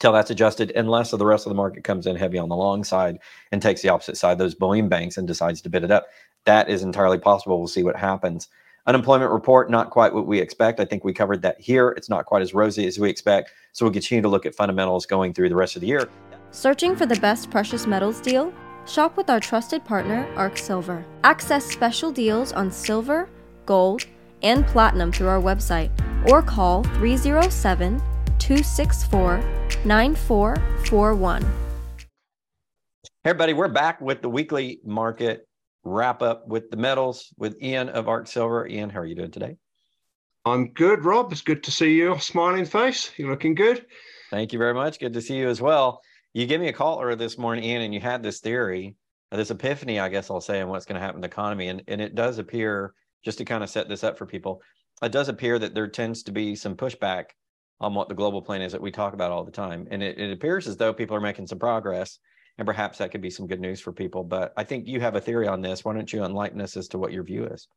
till 0.05 0.13
that's 0.13 0.31
adjusted, 0.31 0.71
unless 0.77 1.13
the 1.13 1.25
rest 1.25 1.47
of 1.47 1.51
the 1.51 1.55
market 1.55 1.83
comes 1.83 2.07
in 2.07 2.15
heavy 2.15 2.37
on 2.37 2.51
the 2.51 2.55
long 2.55 2.85
side 2.85 3.19
and 3.51 3.63
takes 3.63 3.81
the 3.81 3.89
opposite 3.89 4.19
side, 4.19 4.37
those 4.37 4.55
bullion 4.55 4.87
banks, 4.87 5.17
and 5.17 5.27
decides 5.27 5.63
to 5.63 5.71
bid 5.71 5.83
it 5.83 5.91
up. 5.91 6.09
That 6.45 6.69
is 6.69 6.83
entirely 6.83 7.17
possible. 7.17 7.57
We'll 7.57 7.69
see 7.69 7.83
what 7.83 7.97
happens. 7.97 8.49
Unemployment 8.87 9.31
report, 9.31 9.71
not 9.71 9.89
quite 9.89 10.13
what 10.13 10.27
we 10.27 10.41
expect. 10.41 10.79
I 10.79 10.85
think 10.85 11.05
we 11.05 11.15
covered 11.15 11.41
that 11.41 11.59
here. 11.59 11.89
It's 11.97 12.11
not 12.11 12.27
quite 12.27 12.43
as 12.43 12.53
rosy 12.53 12.87
as 12.87 12.99
we 12.99 13.09
expect. 13.09 13.51
So 13.73 13.87
we'll 13.87 13.95
continue 13.95 14.21
to 14.21 14.29
look 14.29 14.45
at 14.45 14.55
fundamentals 14.55 15.07
going 15.07 15.33
through 15.33 15.49
the 15.49 15.57
rest 15.57 15.75
of 15.75 15.81
the 15.81 15.87
year. 15.87 16.07
Searching 16.51 16.95
for 16.95 17.07
the 17.07 17.19
best 17.21 17.51
precious 17.51 17.87
metals 17.87 18.21
deal? 18.21 18.53
Shop 18.85 19.17
with 19.17 19.31
our 19.31 19.41
trusted 19.41 19.87
partner, 19.87 20.31
Arc 20.37 20.59
Silver. 20.59 21.03
Access 21.25 21.65
special 21.65 22.13
deals 22.13 22.53
on 22.53 22.71
silver, 22.71 23.31
gold, 23.65 24.05
and 24.43 24.67
platinum 24.67 25.11
through 25.11 25.29
our 25.29 25.41
website 25.41 25.91
or 26.31 26.43
call 26.43 26.83
307 26.83 28.03
264 28.45 29.39
9441. 29.87 31.43
Hey, 31.43 31.49
everybody, 33.25 33.55
we're 33.55 33.69
back 33.69 34.03
with 34.03 34.21
the 34.21 34.29
weekly 34.29 34.81
market 34.85 35.49
wrap 35.83 36.21
up 36.21 36.47
with 36.47 36.71
the 36.71 36.77
metals 36.77 37.33
with 37.39 37.57
Ian 37.63 37.89
of 37.89 38.07
Arc 38.07 38.27
Silver. 38.27 38.67
Ian, 38.67 38.91
how 38.91 39.01
are 39.01 39.07
you 39.07 39.15
doing 39.15 39.31
today? 39.31 39.57
I'm 40.45 40.75
good, 40.75 41.07
Rob. 41.07 41.33
It's 41.33 41.41
good 41.41 41.65
to 41.65 41.71
see 41.71 41.95
your 41.95 42.21
smiling 42.21 42.67
face. 42.67 43.11
You're 43.17 43.31
looking 43.31 43.55
good. 43.55 43.87
Thank 44.31 44.53
you 44.53 44.59
very 44.59 44.75
much. 44.75 45.01
Good 45.01 45.15
to 45.15 45.23
see 45.23 45.39
you 45.39 45.49
as 45.49 45.63
well. 45.63 46.03
You 46.35 46.45
gave 46.45 46.61
me 46.61 46.69
a 46.69 46.73
call 46.75 47.01
earlier 47.01 47.17
this 47.17 47.39
morning, 47.39 47.65
Ian, 47.65 47.81
and 47.81 47.95
you 47.95 48.01
had 48.01 48.23
this 48.23 48.41
theory, 48.41 48.95
uh, 49.33 49.39
this 49.39 49.53
epiphany, 49.53 49.99
I 50.01 50.11
guess 50.11 50.31
I'll 50.31 50.43
say, 50.43 50.61
on 50.61 50.69
what's 50.69 50.85
going 50.85 51.01
to 51.01 51.01
happen 51.01 51.23
to 51.23 51.27
the 51.27 51.33
economy. 51.33 51.69
And, 51.69 51.83
and 51.89 51.99
it 51.99 52.15
does 52.15 52.37
appear, 52.37 52.93
just 53.25 53.39
to 53.39 53.47
kind 53.47 53.65
of 53.65 53.71
set 53.71 53.89
this 53.89 54.05
up 54.05 54.19
for 54.19 54.27
people, 54.27 54.61
it 55.03 55.13
does 55.13 55.31
appear 55.31 55.59
that 55.59 55.75
there 55.75 55.89
tends 55.89 56.25
to 56.25 56.33
be 56.33 56.55
some 56.55 56.77
pushback 56.77 57.29
on 57.81 57.95
what 57.95 58.09
the 58.09 58.15
global 58.15 58.41
plan 58.41 58.63
is 58.63 58.73
that 58.73 58.81
we 58.81 58.91
talk 58.91 59.15
about 59.15 59.33
all 59.33 59.45
the 59.45 59.51
time. 59.51 59.87
And 59.91 60.03
it, 60.03 60.19
it 60.19 60.33
appears 60.33 60.67
as 60.67 60.77
though 60.77 60.93
people 60.93 61.17
are 61.17 61.21
making 61.21 61.47
some 61.47 61.59
progress, 61.59 62.19
and 62.59 62.67
perhaps 62.67 62.99
that 62.99 63.11
could 63.11 63.21
be 63.21 63.31
some 63.31 63.47
good 63.47 63.61
news 63.61 63.81
for 63.81 63.93
people. 63.93 64.25
But 64.25 64.53
I 64.57 64.65
think 64.65 64.87
you 64.87 65.01
have 65.01 65.17
a 65.17 65.21
theory 65.21 65.49
on 65.49 65.61
this. 65.61 65.85
Why 65.85 65.95
don't 65.95 66.13
you 66.13 66.25
enlighten 66.25 66.61
us 66.61 66.77
as 66.77 66.89
to 66.89 66.99
what 66.99 67.13
your 67.13 67.25
view 67.25 67.47
is? 67.47 67.69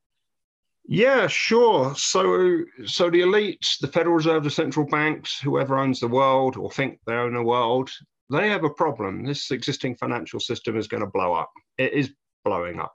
Yeah, 0.89 1.27
sure. 1.27 1.93
So, 1.95 2.63
so 2.85 3.09
the 3.09 3.21
elites, 3.21 3.77
the 3.81 3.87
Federal 3.87 4.15
Reserve, 4.15 4.43
the 4.43 4.49
central 4.49 4.85
banks, 4.85 5.37
whoever 5.39 5.77
owns 5.77 5.99
the 5.99 6.07
world 6.07 6.55
or 6.55 6.71
think 6.71 6.99
they 7.05 7.13
own 7.13 7.33
the 7.33 7.43
world, 7.43 7.89
they 8.29 8.49
have 8.49 8.63
a 8.63 8.69
problem. 8.69 9.25
This 9.25 9.51
existing 9.51 9.97
financial 9.97 10.39
system 10.39 10.77
is 10.77 10.87
going 10.87 11.01
to 11.01 11.09
blow 11.09 11.33
up. 11.33 11.51
It 11.77 11.91
is 11.91 12.13
blowing 12.45 12.79
up. 12.79 12.93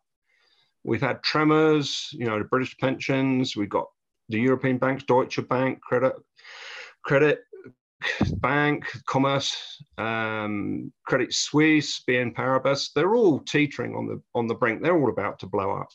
We've 0.85 1.03
had 1.03 1.23
tremors, 1.23 2.09
you 2.13 2.27
know, 2.27 2.39
the 2.39 2.45
British 2.45 2.77
pensions. 2.79 3.57
We've 3.57 3.69
got 3.69 3.87
the 4.31 4.41
European 4.41 4.79
banks, 4.79 5.05
Deutsche 5.05 5.47
Bank, 5.49 5.81
Credit 5.83 6.15
Credit 7.05 7.41
Bank, 8.37 8.85
Commerce, 9.07 9.83
um, 9.99 10.93
Credit 11.07 11.33
Suisse, 11.33 12.03
BNP 12.09 12.35
Paribas, 12.35 12.93
they're 12.95 13.15
all 13.15 13.41
teetering 13.41 13.95
on 13.95 14.07
the 14.07 14.21
on 14.35 14.47
the 14.47 14.55
brink. 14.55 14.83
They're 14.83 14.97
all 14.97 15.11
about 15.11 15.39
to 15.41 15.47
blow 15.47 15.73
up. 15.73 15.89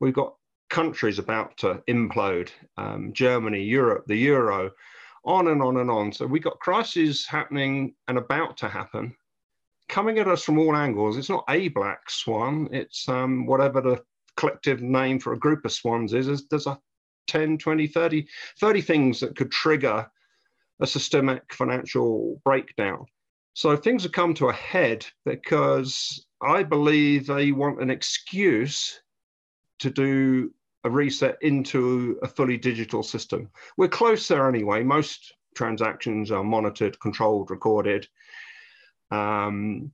We've 0.00 0.14
got 0.14 0.34
countries 0.68 1.18
about 1.18 1.56
to 1.58 1.82
implode. 1.88 2.50
Um, 2.76 3.12
Germany, 3.12 3.62
Europe, 3.62 4.04
the 4.06 4.16
euro, 4.16 4.70
on 5.24 5.48
and 5.48 5.62
on 5.62 5.78
and 5.78 5.90
on. 5.90 6.12
So 6.12 6.26
we've 6.26 6.42
got 6.42 6.58
crises 6.60 7.26
happening 7.26 7.94
and 8.08 8.18
about 8.18 8.56
to 8.58 8.68
happen, 8.68 9.14
coming 9.88 10.18
at 10.18 10.28
us 10.28 10.44
from 10.44 10.58
all 10.58 10.76
angles. 10.76 11.16
It's 11.16 11.30
not 11.30 11.44
a 11.48 11.68
black 11.68 12.10
swan. 12.10 12.68
It's 12.72 13.08
um, 13.08 13.46
whatever 13.46 13.80
the 13.80 14.02
collective 14.36 14.82
name 14.82 15.18
for 15.18 15.32
a 15.32 15.38
group 15.38 15.64
of 15.64 15.72
swans 15.72 16.12
is. 16.12 16.46
There's 16.48 16.66
a 16.66 16.78
10, 17.26 17.58
20, 17.58 17.86
30, 17.86 18.26
30 18.60 18.80
things 18.80 19.20
that 19.20 19.36
could 19.36 19.50
trigger 19.50 20.08
a 20.80 20.86
systemic 20.86 21.42
financial 21.52 22.40
breakdown. 22.44 23.06
So 23.54 23.76
things 23.76 24.02
have 24.02 24.12
come 24.12 24.34
to 24.34 24.48
a 24.48 24.52
head 24.52 25.06
because 25.24 26.26
I 26.42 26.62
believe 26.62 27.26
they 27.26 27.52
want 27.52 27.80
an 27.80 27.90
excuse 27.90 29.00
to 29.78 29.90
do 29.90 30.52
a 30.84 30.90
reset 30.90 31.36
into 31.40 32.18
a 32.22 32.28
fully 32.28 32.56
digital 32.56 33.02
system. 33.02 33.50
We're 33.76 33.88
close 33.88 34.28
there 34.28 34.48
anyway. 34.48 34.82
Most 34.82 35.34
transactions 35.54 36.30
are 36.30 36.44
monitored, 36.44 37.00
controlled, 37.00 37.50
recorded. 37.50 38.06
Um, 39.10 39.90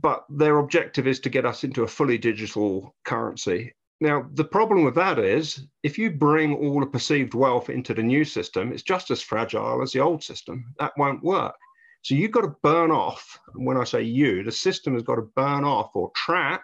but 0.00 0.24
their 0.28 0.58
objective 0.58 1.06
is 1.06 1.20
to 1.20 1.30
get 1.30 1.46
us 1.46 1.64
into 1.64 1.84
a 1.84 1.88
fully 1.88 2.18
digital 2.18 2.94
currency. 3.04 3.74
Now, 4.00 4.28
the 4.32 4.44
problem 4.44 4.84
with 4.84 4.96
that 4.96 5.18
is 5.18 5.66
if 5.82 5.98
you 5.98 6.10
bring 6.10 6.54
all 6.54 6.80
the 6.80 6.86
perceived 6.86 7.34
wealth 7.34 7.70
into 7.70 7.94
the 7.94 8.02
new 8.02 8.24
system, 8.24 8.72
it's 8.72 8.82
just 8.82 9.10
as 9.10 9.22
fragile 9.22 9.82
as 9.82 9.92
the 9.92 10.00
old 10.00 10.22
system. 10.22 10.74
That 10.78 10.92
won't 10.96 11.22
work. 11.22 11.54
So 12.02 12.14
you've 12.14 12.32
got 12.32 12.42
to 12.42 12.56
burn 12.62 12.90
off. 12.90 13.38
When 13.54 13.76
I 13.76 13.84
say 13.84 14.02
you, 14.02 14.42
the 14.42 14.52
system 14.52 14.94
has 14.94 15.02
got 15.02 15.14
to 15.14 15.30
burn 15.34 15.64
off 15.64 15.94
or 15.94 16.10
trap 16.14 16.62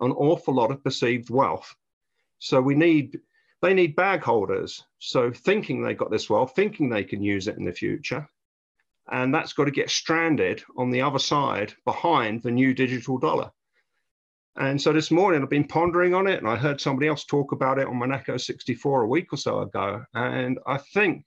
an 0.00 0.12
awful 0.12 0.54
lot 0.54 0.70
of 0.70 0.82
perceived 0.82 1.30
wealth. 1.30 1.74
So 2.38 2.60
we 2.60 2.74
need, 2.74 3.20
they 3.60 3.74
need 3.74 3.94
bag 3.96 4.22
holders. 4.22 4.84
So 4.98 5.30
thinking 5.30 5.82
they 5.82 5.94
got 5.94 6.10
this 6.10 6.30
wealth, 6.30 6.54
thinking 6.56 6.88
they 6.88 7.04
can 7.04 7.22
use 7.22 7.48
it 7.48 7.58
in 7.58 7.64
the 7.64 7.72
future. 7.72 8.26
And 9.10 9.34
that's 9.34 9.52
got 9.52 9.64
to 9.64 9.70
get 9.70 9.90
stranded 9.90 10.62
on 10.76 10.90
the 10.90 11.02
other 11.02 11.18
side 11.18 11.74
behind 11.84 12.42
the 12.42 12.50
new 12.50 12.72
digital 12.72 13.18
dollar. 13.18 13.50
And 14.56 14.80
so 14.80 14.92
this 14.92 15.10
morning 15.10 15.42
I've 15.42 15.50
been 15.50 15.66
pondering 15.66 16.14
on 16.14 16.26
it, 16.26 16.38
and 16.38 16.48
I 16.48 16.56
heard 16.56 16.80
somebody 16.80 17.08
else 17.08 17.24
talk 17.24 17.52
about 17.52 17.78
it 17.78 17.86
on 17.86 17.96
Monaco 17.96 18.36
64 18.36 19.02
a 19.02 19.08
week 19.08 19.32
or 19.32 19.36
so 19.36 19.60
ago. 19.60 20.04
And 20.14 20.58
I 20.66 20.78
think 20.78 21.24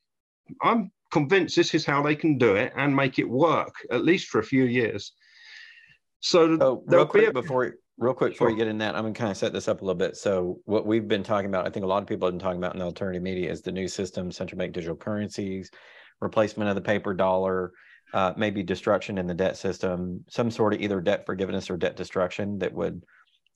I'm 0.62 0.92
convinced 1.12 1.56
this 1.56 1.74
is 1.74 1.86
how 1.86 2.04
they 2.04 2.16
can 2.16 2.38
do 2.38 2.56
it 2.56 2.74
and 2.76 2.96
make 2.96 3.18
it 3.20 3.30
work, 3.30 3.74
at 3.92 4.04
least 4.04 4.28
for 4.28 4.40
a 4.40 4.44
few 4.44 4.66
years. 4.66 5.14
So, 6.20 6.58
oh, 6.60 6.84
real 6.86 7.06
quick 7.06 7.30
a- 7.30 7.34
before 7.34 7.76
real 7.98 8.14
quick 8.14 8.34
before 8.34 8.50
you 8.50 8.58
get 8.58 8.68
in 8.68 8.78
that, 8.80 8.96
I'm 8.96 9.04
gonna 9.04 9.14
kind 9.14 9.32
of 9.32 9.38
set 9.38 9.54
this 9.54 9.68
up 9.68 9.82
a 9.82 9.86
little 9.86 9.98
bit. 9.98 10.18
So 10.18 10.60
what 10.66 10.86
we've 10.86 11.08
been 11.08 11.24
talking 11.24 11.48
about, 11.48 11.66
I 11.66 11.70
think 11.70 11.84
a 11.84 11.88
lot 11.88 12.02
of 12.02 12.08
people 12.08 12.28
have 12.28 12.34
been 12.34 12.40
talking 12.40 12.58
about 12.58 12.74
in 12.74 12.80
the 12.80 12.86
alternative 12.86 13.24
media 13.24 13.50
is 13.50 13.62
the 13.62 13.72
new 13.72 13.88
system, 13.88 14.32
central 14.32 14.60
bank 14.60 14.74
digital 14.74 14.96
currencies, 14.96 15.72
replacement 16.22 16.70
of 16.70 16.76
the 16.76 16.82
paper 16.82 17.14
dollar, 17.14 17.72
uh, 18.14 18.34
maybe 18.38 18.64
destruction 18.64 19.18
in 19.18 19.28
the 19.28 19.34
debt 19.34 19.58
system, 19.58 20.24
some 20.30 20.52
sort 20.52 20.74
of 20.74 20.82
either 20.82 21.02
debt 21.02 21.26
forgiveness 21.26 21.70
or 21.70 21.78
debt 21.78 21.96
destruction 21.96 22.60
that 22.60 22.74
would 22.74 23.04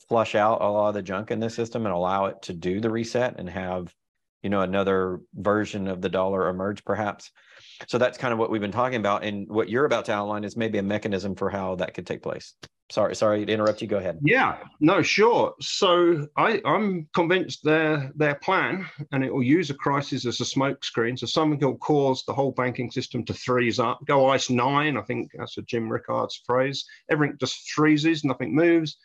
flush 0.08 0.36
out 0.36 0.62
a 0.62 0.66
lot 0.66 0.90
of 0.90 0.96
the 0.96 1.02
junk 1.02 1.32
in 1.32 1.40
the 1.40 1.50
system 1.50 1.86
and 1.86 1.94
allow 1.94 2.26
it 2.26 2.42
to 2.42 2.54
do 2.54 2.80
the 2.80 2.90
reset 2.90 3.36
and 3.40 3.50
have 3.50 3.94
you 4.42 4.50
know 4.50 4.62
another 4.62 5.20
version 5.36 5.88
of 5.88 6.02
the 6.02 6.10
dollar 6.10 6.50
emerge 6.50 6.84
perhaps. 6.84 7.32
So 7.88 7.98
that's 7.98 8.18
kind 8.18 8.34
of 8.34 8.40
what 8.40 8.50
we've 8.50 8.62
been 8.62 8.72
talking 8.72 9.00
about. 9.00 9.24
And 9.24 9.48
what 9.48 9.70
you're 9.70 9.86
about 9.86 10.06
to 10.06 10.14
outline 10.14 10.44
is 10.44 10.58
maybe 10.58 10.78
a 10.78 10.84
mechanism 10.84 11.36
for 11.36 11.50
how 11.50 11.76
that 11.76 11.94
could 11.94 12.08
take 12.08 12.22
place 12.22 12.54
sorry 12.90 13.16
sorry 13.16 13.46
to 13.46 13.52
interrupt 13.52 13.82
you. 13.82 13.88
Go 13.88 13.98
ahead. 13.98 14.20
Yeah 14.24 14.58
no 14.80 15.02
sure. 15.02 15.54
So 15.62 16.28
i 16.38 16.62
i'm 16.66 17.08
convinced 17.14 17.64
their 17.64 18.12
their 18.16 18.36
plan 18.36 18.86
and 19.12 19.24
it 19.24 19.34
will 19.34 19.44
use 19.44 19.70
a 19.70 19.74
crisis 19.74 20.26
as 20.26 20.40
a 20.42 20.44
smokescreen. 20.44 21.18
So 21.18 21.26
something 21.26 21.60
will 21.60 21.78
cause 21.78 22.24
the 22.26 22.34
whole 22.34 22.52
banking 22.52 22.92
system 22.92 23.24
to 23.26 23.34
freeze 23.34 23.80
up 23.80 24.00
go 24.06 24.30
ice 24.30 24.50
nine 24.50 24.98
i 24.98 25.02
think 25.02 25.32
that's 25.38 25.58
a 25.58 25.62
jim 25.64 25.90
rickards 25.90 26.42
phrase. 26.46 26.86
Everything 27.10 27.38
just 27.40 27.70
freezes 27.72 28.24
nothing 28.24 28.56
moves. 28.56 28.98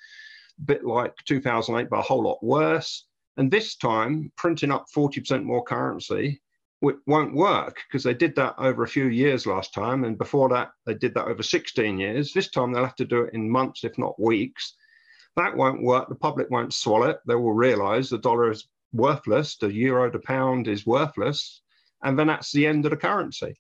A 0.61 0.63
bit 0.63 0.85
like 0.85 1.13
2008, 1.27 1.91
but 1.91 1.99
a 1.99 2.03
whole 2.03 2.23
lot 2.23 2.43
worse. 2.43 3.07
And 3.37 3.51
this 3.51 3.75
time, 3.75 4.31
printing 4.37 4.71
up 4.71 4.87
40% 4.95 5.43
more 5.43 5.65
currency 5.65 6.41
won't 6.81 7.35
work 7.35 7.81
because 7.89 8.03
they 8.03 8.15
did 8.15 8.37
that 8.37 8.55
over 8.59 8.83
a 8.83 8.89
few 8.89 9.07
years 9.07 9.47
last 9.47 9.73
time. 9.73 10.05
And 10.05 10.19
before 10.19 10.49
that, 10.51 10.73
they 10.87 10.95
did 10.95 11.15
that 11.15 11.27
over 11.27 11.43
16 11.43 11.99
years. 11.99 12.33
This 12.33 12.51
time, 12.51 12.73
they'll 12.73 12.85
have 12.85 12.97
to 12.97 13.05
do 13.05 13.23
it 13.23 13.35
in 13.35 13.49
months, 13.49 13.85
if 13.85 13.97
not 13.99 14.21
weeks. 14.21 14.75
That 15.37 15.57
won't 15.57 15.83
work. 15.83 16.09
The 16.09 16.15
public 16.15 16.51
won't 16.51 16.75
swallow 16.75 17.07
it. 17.07 17.21
They 17.27 17.35
will 17.35 17.53
realize 17.53 18.09
the 18.09 18.19
dollar 18.19 18.51
is 18.51 18.69
worthless, 18.93 19.57
the 19.57 19.73
euro 19.73 20.11
to 20.11 20.19
pound 20.19 20.69
is 20.69 20.87
worthless. 20.87 21.63
And 22.03 22.19
then 22.19 22.29
that's 22.29 22.53
the 22.53 22.67
end 22.67 22.85
of 22.85 22.91
the 22.91 22.97
currency. 22.97 23.59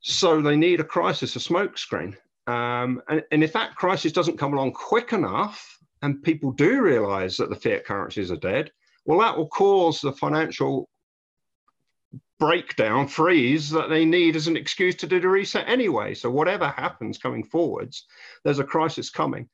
So 0.00 0.40
they 0.40 0.56
need 0.56 0.80
a 0.80 0.84
crisis, 0.84 1.36
a 1.36 1.38
smokescreen. 1.38 2.16
Um, 2.46 3.02
and, 3.08 3.22
and 3.32 3.42
if 3.42 3.52
that 3.54 3.74
crisis 3.74 4.12
doesn't 4.12 4.38
come 4.38 4.54
along 4.54 4.72
quick 4.72 5.12
enough, 5.12 5.78
and 6.02 6.22
people 6.22 6.52
do 6.52 6.80
realize 6.80 7.36
that 7.36 7.50
the 7.50 7.56
fiat 7.56 7.84
currencies 7.84 8.30
are 8.30 8.36
dead, 8.36 8.70
well, 9.04 9.18
that 9.18 9.36
will 9.36 9.48
cause 9.48 10.00
the 10.00 10.12
financial 10.12 10.88
breakdown, 12.38 13.08
freeze 13.08 13.70
that 13.70 13.88
they 13.88 14.04
need 14.04 14.36
as 14.36 14.46
an 14.46 14.56
excuse 14.56 14.94
to 14.96 15.06
do 15.06 15.20
the 15.20 15.28
reset 15.28 15.68
anyway. 15.68 16.14
So 16.14 16.30
whatever 16.30 16.68
happens 16.68 17.18
coming 17.18 17.44
forwards, 17.44 18.04
there's 18.44 18.58
a 18.58 18.64
crisis 18.64 19.10
coming. 19.10 19.48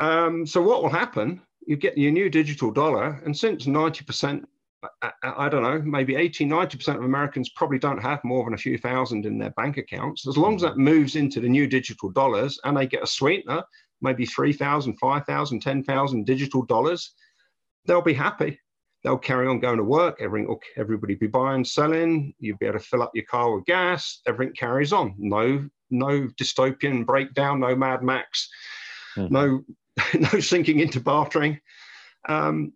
Um, 0.00 0.46
so 0.46 0.60
what 0.60 0.82
will 0.82 0.90
happen? 0.90 1.40
You 1.66 1.76
get 1.76 1.96
your 1.96 2.12
new 2.12 2.28
digital 2.28 2.70
dollar, 2.70 3.20
and 3.24 3.36
since 3.36 3.66
90%, 3.66 4.44
I, 5.02 5.10
I, 5.22 5.48
don't 5.48 5.62
know, 5.62 5.80
maybe 5.80 6.14
80, 6.14 6.46
90% 6.46 6.96
of 6.96 7.04
Americans 7.04 7.48
probably 7.50 7.78
don't 7.78 8.02
have 8.02 8.22
more 8.22 8.44
than 8.44 8.54
a 8.54 8.58
few 8.58 8.78
thousand 8.78 9.26
in 9.26 9.38
their 9.38 9.50
bank 9.50 9.78
accounts. 9.78 10.26
As 10.28 10.36
long 10.36 10.54
as 10.54 10.62
that 10.62 10.76
moves 10.76 11.16
into 11.16 11.40
the 11.40 11.48
new 11.48 11.66
digital 11.66 12.10
dollars 12.10 12.60
and 12.64 12.76
they 12.76 12.86
get 12.86 13.02
a 13.02 13.06
sweetener, 13.06 13.64
maybe 14.00 14.26
3,000, 14.26 14.96
5,000, 14.98 15.60
10,000 15.60 16.26
digital 16.26 16.64
dollars, 16.64 17.14
they'll 17.86 18.02
be 18.02 18.14
happy 18.14 18.60
they'll 19.06 19.16
carry 19.16 19.46
on 19.46 19.60
going 19.60 19.76
to 19.76 19.84
work. 19.84 20.16
Everything, 20.20 20.52
everybody 20.76 21.14
be 21.14 21.28
buying, 21.28 21.64
selling. 21.64 22.34
You'll 22.40 22.58
be 22.58 22.66
able 22.66 22.80
to 22.80 22.84
fill 22.84 23.04
up 23.04 23.12
your 23.14 23.24
car 23.24 23.54
with 23.54 23.64
gas. 23.64 24.20
Everything 24.26 24.56
carries 24.56 24.92
on. 24.92 25.14
No, 25.16 25.64
no 25.90 26.28
dystopian 26.40 27.06
breakdown. 27.06 27.60
No 27.60 27.76
Mad 27.76 28.02
Max. 28.02 28.50
Mm. 29.16 29.30
No, 29.30 29.64
no 30.32 30.40
sinking 30.40 30.80
into 30.80 31.00
bartering. 31.00 31.60
Um, 32.28 32.72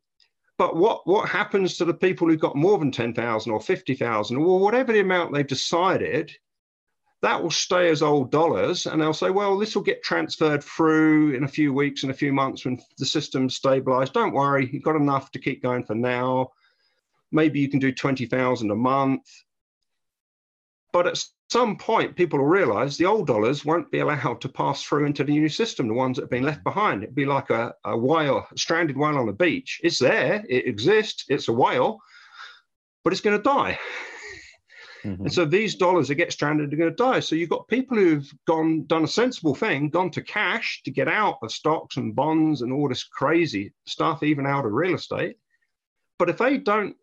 but 0.56 0.76
what 0.76 1.04
what 1.04 1.28
happens 1.28 1.76
to 1.78 1.84
the 1.84 1.94
people 1.94 2.28
who've 2.28 2.38
got 2.38 2.54
more 2.54 2.78
than 2.78 2.92
ten 2.92 3.12
thousand 3.12 3.50
or 3.50 3.60
fifty 3.60 3.96
thousand, 3.96 4.36
or 4.36 4.60
whatever 4.60 4.92
the 4.92 5.00
amount 5.00 5.34
they've 5.34 5.44
decided? 5.44 6.30
That 7.22 7.42
will 7.42 7.50
stay 7.50 7.90
as 7.90 8.02
old 8.02 8.30
dollars 8.30 8.86
and 8.86 9.00
they'll 9.00 9.12
say 9.12 9.30
well 9.30 9.58
this 9.58 9.74
will 9.74 9.82
get 9.82 10.02
transferred 10.02 10.64
through 10.64 11.34
in 11.34 11.44
a 11.44 11.48
few 11.48 11.72
weeks 11.72 12.02
and 12.02 12.10
a 12.10 12.14
few 12.14 12.32
months 12.32 12.64
when 12.64 12.80
the 12.98 13.06
system's 13.06 13.56
stabilized. 13.56 14.12
Don't 14.12 14.32
worry 14.32 14.68
you've 14.72 14.82
got 14.82 14.96
enough 14.96 15.30
to 15.32 15.38
keep 15.38 15.62
going 15.62 15.84
for 15.84 15.94
now. 15.94 16.50
Maybe 17.32 17.60
you 17.60 17.68
can 17.68 17.78
do 17.78 17.92
20000 17.92 18.70
a 18.70 18.74
month. 18.74 19.22
But 20.92 21.06
at 21.06 21.24
some 21.50 21.76
point 21.76 22.16
people 22.16 22.38
will 22.38 22.46
realize 22.46 22.96
the 22.96 23.06
old 23.06 23.26
dollars 23.26 23.64
won't 23.64 23.90
be 23.90 24.00
allowed 24.00 24.40
to 24.40 24.48
pass 24.48 24.82
through 24.82 25.06
into 25.06 25.22
the 25.22 25.32
new 25.32 25.48
system 25.48 25.88
the 25.88 25.94
ones 25.94 26.16
that 26.16 26.22
have 26.22 26.30
been 26.30 26.42
left 26.42 26.64
behind. 26.64 27.02
It'd 27.02 27.14
be 27.14 27.26
like 27.26 27.50
a, 27.50 27.74
a 27.84 27.96
whale 27.96 28.46
a 28.50 28.58
stranded 28.58 28.96
whale 28.96 29.18
on 29.18 29.28
a 29.28 29.32
beach. 29.32 29.80
It's 29.84 29.98
there 29.98 30.44
it 30.48 30.66
exists 30.66 31.26
it's 31.28 31.48
a 31.48 31.52
whale 31.52 32.00
but 33.04 33.12
it's 33.12 33.22
going 33.22 33.36
to 33.36 33.42
die 33.42 33.78
Mm-hmm. 35.04 35.24
And 35.24 35.32
so 35.32 35.44
these 35.44 35.74
dollars 35.74 36.08
that 36.08 36.16
get 36.16 36.32
stranded 36.32 36.72
are 36.72 36.76
going 36.76 36.90
to 36.90 36.96
die. 36.96 37.20
So 37.20 37.34
you've 37.34 37.50
got 37.50 37.68
people 37.68 37.96
who've 37.96 38.30
gone 38.46 38.86
done 38.86 39.04
a 39.04 39.08
sensible 39.08 39.54
thing, 39.54 39.88
gone 39.88 40.10
to 40.10 40.22
cash 40.22 40.82
to 40.84 40.90
get 40.90 41.08
out 41.08 41.38
of 41.42 41.52
stocks 41.52 41.96
and 41.96 42.14
bonds 42.14 42.62
and 42.62 42.72
all 42.72 42.88
this 42.88 43.04
crazy 43.04 43.72
stuff, 43.86 44.22
even 44.22 44.46
out 44.46 44.66
of 44.66 44.72
real 44.72 44.94
estate. 44.94 45.36
But 46.18 46.28
if 46.28 46.38
they 46.38 46.58
don't 46.58 46.96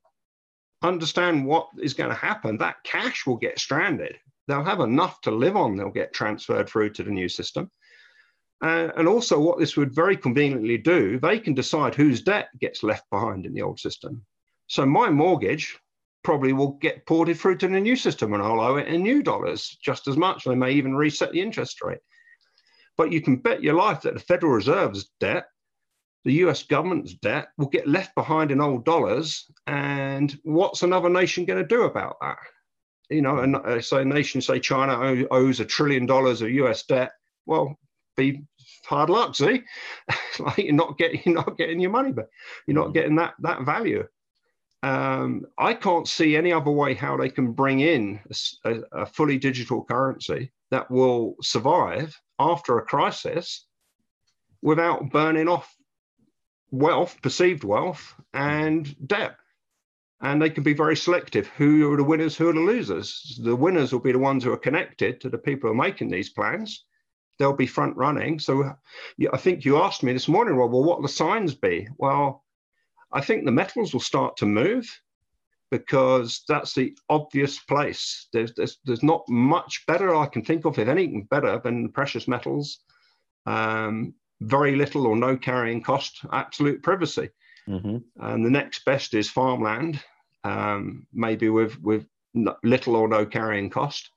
understand 0.83 1.45
what 1.45 1.69
is 1.79 1.93
going 1.93 2.09
to 2.09 2.15
happen, 2.15 2.57
that 2.57 2.83
cash 2.83 3.25
will 3.25 3.37
get 3.37 3.59
stranded. 3.59 4.15
They'll 4.47 4.63
have 4.63 4.79
enough 4.79 5.19
to 5.21 5.31
live 5.31 5.57
on. 5.57 5.75
They'll 5.75 5.89
get 5.89 6.13
transferred 6.13 6.69
through 6.69 6.91
to 6.91 7.03
the 7.03 7.11
new 7.11 7.27
system. 7.27 7.71
Uh, 8.63 8.89
and 8.95 9.07
also, 9.07 9.39
what 9.39 9.59
this 9.59 9.77
would 9.77 9.93
very 9.93 10.17
conveniently 10.17 10.77
do, 10.77 11.19
they 11.19 11.39
can 11.39 11.53
decide 11.53 11.93
whose 11.93 12.21
debt 12.21 12.49
gets 12.59 12.81
left 12.81 13.07
behind 13.11 13.45
in 13.45 13.53
the 13.53 13.61
old 13.61 13.79
system. 13.79 14.25
So, 14.67 14.85
my 14.85 15.09
mortgage 15.09 15.77
probably 16.23 16.53
will 16.53 16.73
get 16.81 17.05
ported 17.05 17.39
through 17.39 17.57
to 17.57 17.67
the 17.67 17.79
new 17.79 17.95
system 17.95 18.33
and 18.33 18.43
I'll 18.43 18.59
owe 18.59 18.77
it 18.77 18.87
in 18.87 19.01
new 19.01 19.23
dollars 19.23 19.77
just 19.81 20.07
as 20.07 20.17
much. 20.17 20.43
They 20.43 20.55
may 20.55 20.71
even 20.71 20.95
reset 20.95 21.31
the 21.31 21.41
interest 21.41 21.81
rate. 21.81 21.99
But 22.97 23.11
you 23.11 23.21
can 23.21 23.37
bet 23.37 23.63
your 23.63 23.75
life 23.75 24.01
that 24.01 24.15
the 24.15 24.19
Federal 24.19 24.53
Reserve's 24.53 25.09
debt, 25.19 25.45
the 26.25 26.33
US 26.45 26.63
government's 26.63 27.13
debt, 27.13 27.49
will 27.57 27.67
get 27.67 27.87
left 27.87 28.15
behind 28.15 28.51
in 28.51 28.59
old 28.59 28.85
dollars. 28.85 29.49
And 29.67 30.37
what's 30.43 30.83
another 30.83 31.09
nation 31.09 31.45
going 31.45 31.61
to 31.61 31.67
do 31.67 31.83
about 31.83 32.17
that? 32.21 32.37
You 33.09 33.21
know, 33.21 33.37
and 33.39 33.55
uh, 33.55 33.79
say 33.81 34.01
a 34.01 34.05
nation, 34.05 34.41
say 34.41 34.59
China 34.59 35.25
owes 35.31 35.59
a 35.59 35.65
trillion 35.65 36.05
dollars 36.05 36.41
of 36.41 36.49
US 36.49 36.83
debt. 36.83 37.11
Well, 37.45 37.77
be 38.17 38.43
hard 38.85 39.09
luck, 39.09 39.35
see? 39.35 39.63
like 40.39 40.57
you're 40.57 40.73
not 40.73 40.97
getting 40.97 41.21
you're 41.23 41.35
not 41.35 41.57
getting 41.57 41.79
your 41.79 41.91
money 41.91 42.11
back. 42.11 42.25
You're 42.65 42.75
not 42.75 42.93
getting 42.93 43.15
that 43.15 43.35
that 43.39 43.61
value 43.61 44.05
um, 44.87 45.45
I 45.57 45.73
can't 45.73 46.07
see 46.07 46.37
any 46.37 46.53
other 46.53 46.71
way 46.71 46.93
how 46.93 47.17
they 47.17 47.29
can 47.29 47.51
bring 47.51 47.81
in 47.81 48.21
a, 48.63 48.75
a, 48.93 49.05
fully 49.05 49.37
digital 49.37 49.83
currency 49.83 50.51
that 50.71 50.89
will 50.89 51.35
survive 51.41 52.17
after 52.39 52.77
a 52.77 52.85
crisis 52.85 53.65
without 54.61 55.09
burning 55.09 55.49
off 55.49 55.75
wealth, 56.71 57.21
perceived 57.21 57.65
wealth, 57.65 58.13
and 58.33 58.95
debt. 59.05 59.35
And 60.21 60.41
they 60.41 60.49
can 60.49 60.63
be 60.63 60.73
very 60.73 60.95
selective. 60.95 61.47
Who 61.57 61.91
are 61.91 61.97
the 61.97 62.03
winners? 62.03 62.37
Who 62.37 62.47
are 62.47 62.53
the 62.53 62.59
losers? 62.61 63.39
The 63.43 63.55
winners 63.55 63.91
will 63.91 63.99
be 63.99 64.13
the 64.13 64.19
ones 64.19 64.43
who 64.45 64.53
are 64.53 64.57
connected 64.57 65.19
to 65.21 65.29
the 65.29 65.37
people 65.37 65.67
who 65.67 65.73
are 65.73 65.83
making 65.83 66.09
these 66.09 66.29
plans. 66.29 66.85
They'll 67.39 67.53
be 67.53 67.67
front 67.67 67.97
running. 67.97 68.39
So 68.39 68.73
I 69.33 69.37
think 69.37 69.65
you 69.65 69.77
asked 69.77 70.01
me 70.01 70.13
this 70.13 70.29
morning, 70.29 70.55
Rob, 70.55 70.71
well, 70.71 70.83
what 70.83 70.99
will 70.99 71.03
the 71.03 71.09
signs 71.09 71.53
be? 71.53 71.89
Well, 71.97 72.45
I 73.11 73.21
think 73.21 73.45
the 73.45 73.51
metals 73.51 73.93
will 73.93 74.01
start 74.01 74.37
to 74.37 74.45
move 74.45 74.85
because 75.69 76.43
that's 76.47 76.73
the 76.73 76.97
obvious 77.09 77.59
place. 77.59 78.27
There's, 78.31 78.53
there's, 78.55 78.77
there's 78.85 79.03
not 79.03 79.27
much 79.27 79.83
better 79.87 80.15
I 80.15 80.25
can 80.25 80.43
think 80.43 80.65
of, 80.65 80.79
if 80.79 80.87
anything 80.87 81.27
better 81.29 81.59
than 81.63 81.91
precious 81.91 82.27
metals. 82.27 82.79
Um, 83.45 84.13
very 84.41 84.75
little 84.75 85.07
or 85.07 85.15
no 85.15 85.35
carrying 85.35 85.81
cost, 85.81 86.19
absolute 86.31 86.83
privacy. 86.83 87.29
Mm-hmm. 87.67 87.97
And 88.17 88.45
the 88.45 88.49
next 88.49 88.85
best 88.85 89.13
is 89.13 89.29
farmland, 89.29 90.01
um, 90.43 91.07
maybe 91.11 91.49
with, 91.49 91.79
with 91.81 92.05
little 92.63 92.95
or 92.95 93.07
no 93.07 93.25
carrying 93.25 93.69
cost. 93.69 94.09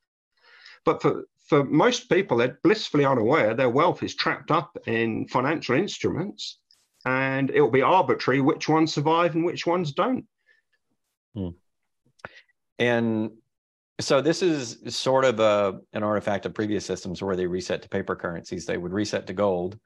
But 0.84 1.02
for, 1.02 1.24
for 1.48 1.64
most 1.64 2.08
people, 2.08 2.36
they're 2.36 2.58
blissfully 2.62 3.04
unaware 3.04 3.54
their 3.54 3.70
wealth 3.70 4.02
is 4.02 4.14
trapped 4.14 4.50
up 4.50 4.76
in 4.86 5.26
financial 5.28 5.74
instruments 5.74 6.58
and 7.04 7.50
it 7.50 7.60
will 7.60 7.70
be 7.70 7.82
arbitrary 7.82 8.40
which 8.40 8.68
ones 8.68 8.92
survive 8.92 9.34
and 9.34 9.44
which 9.44 9.66
ones 9.66 9.92
don't. 9.92 10.24
Hmm. 11.34 11.48
And 12.78 13.30
so 14.00 14.20
this 14.20 14.42
is 14.42 14.78
sort 14.94 15.24
of 15.24 15.40
a 15.40 15.78
an 15.92 16.02
artifact 16.02 16.46
of 16.46 16.54
previous 16.54 16.84
systems 16.84 17.22
where 17.22 17.36
they 17.36 17.46
reset 17.46 17.82
to 17.82 17.88
paper 17.88 18.16
currencies. 18.16 18.66
They 18.66 18.78
would 18.78 18.92
reset 18.92 19.26
to 19.26 19.32
gold. 19.32 19.78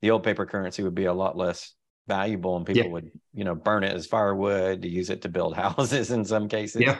The 0.00 0.10
old 0.10 0.22
paper 0.22 0.46
currency 0.46 0.82
would 0.82 0.94
be 0.94 1.06
a 1.06 1.12
lot 1.12 1.36
less 1.36 1.74
valuable, 2.08 2.56
and 2.56 2.66
people 2.66 2.84
yeah. 2.84 2.90
would 2.90 3.10
you 3.32 3.44
know 3.44 3.54
burn 3.54 3.84
it 3.84 3.94
as 3.94 4.06
firewood 4.06 4.82
to 4.82 4.88
use 4.88 5.10
it 5.10 5.22
to 5.22 5.28
build 5.28 5.54
houses 5.56 6.10
in 6.10 6.24
some 6.24 6.48
cases. 6.48 6.82
Yeah. 6.82 6.98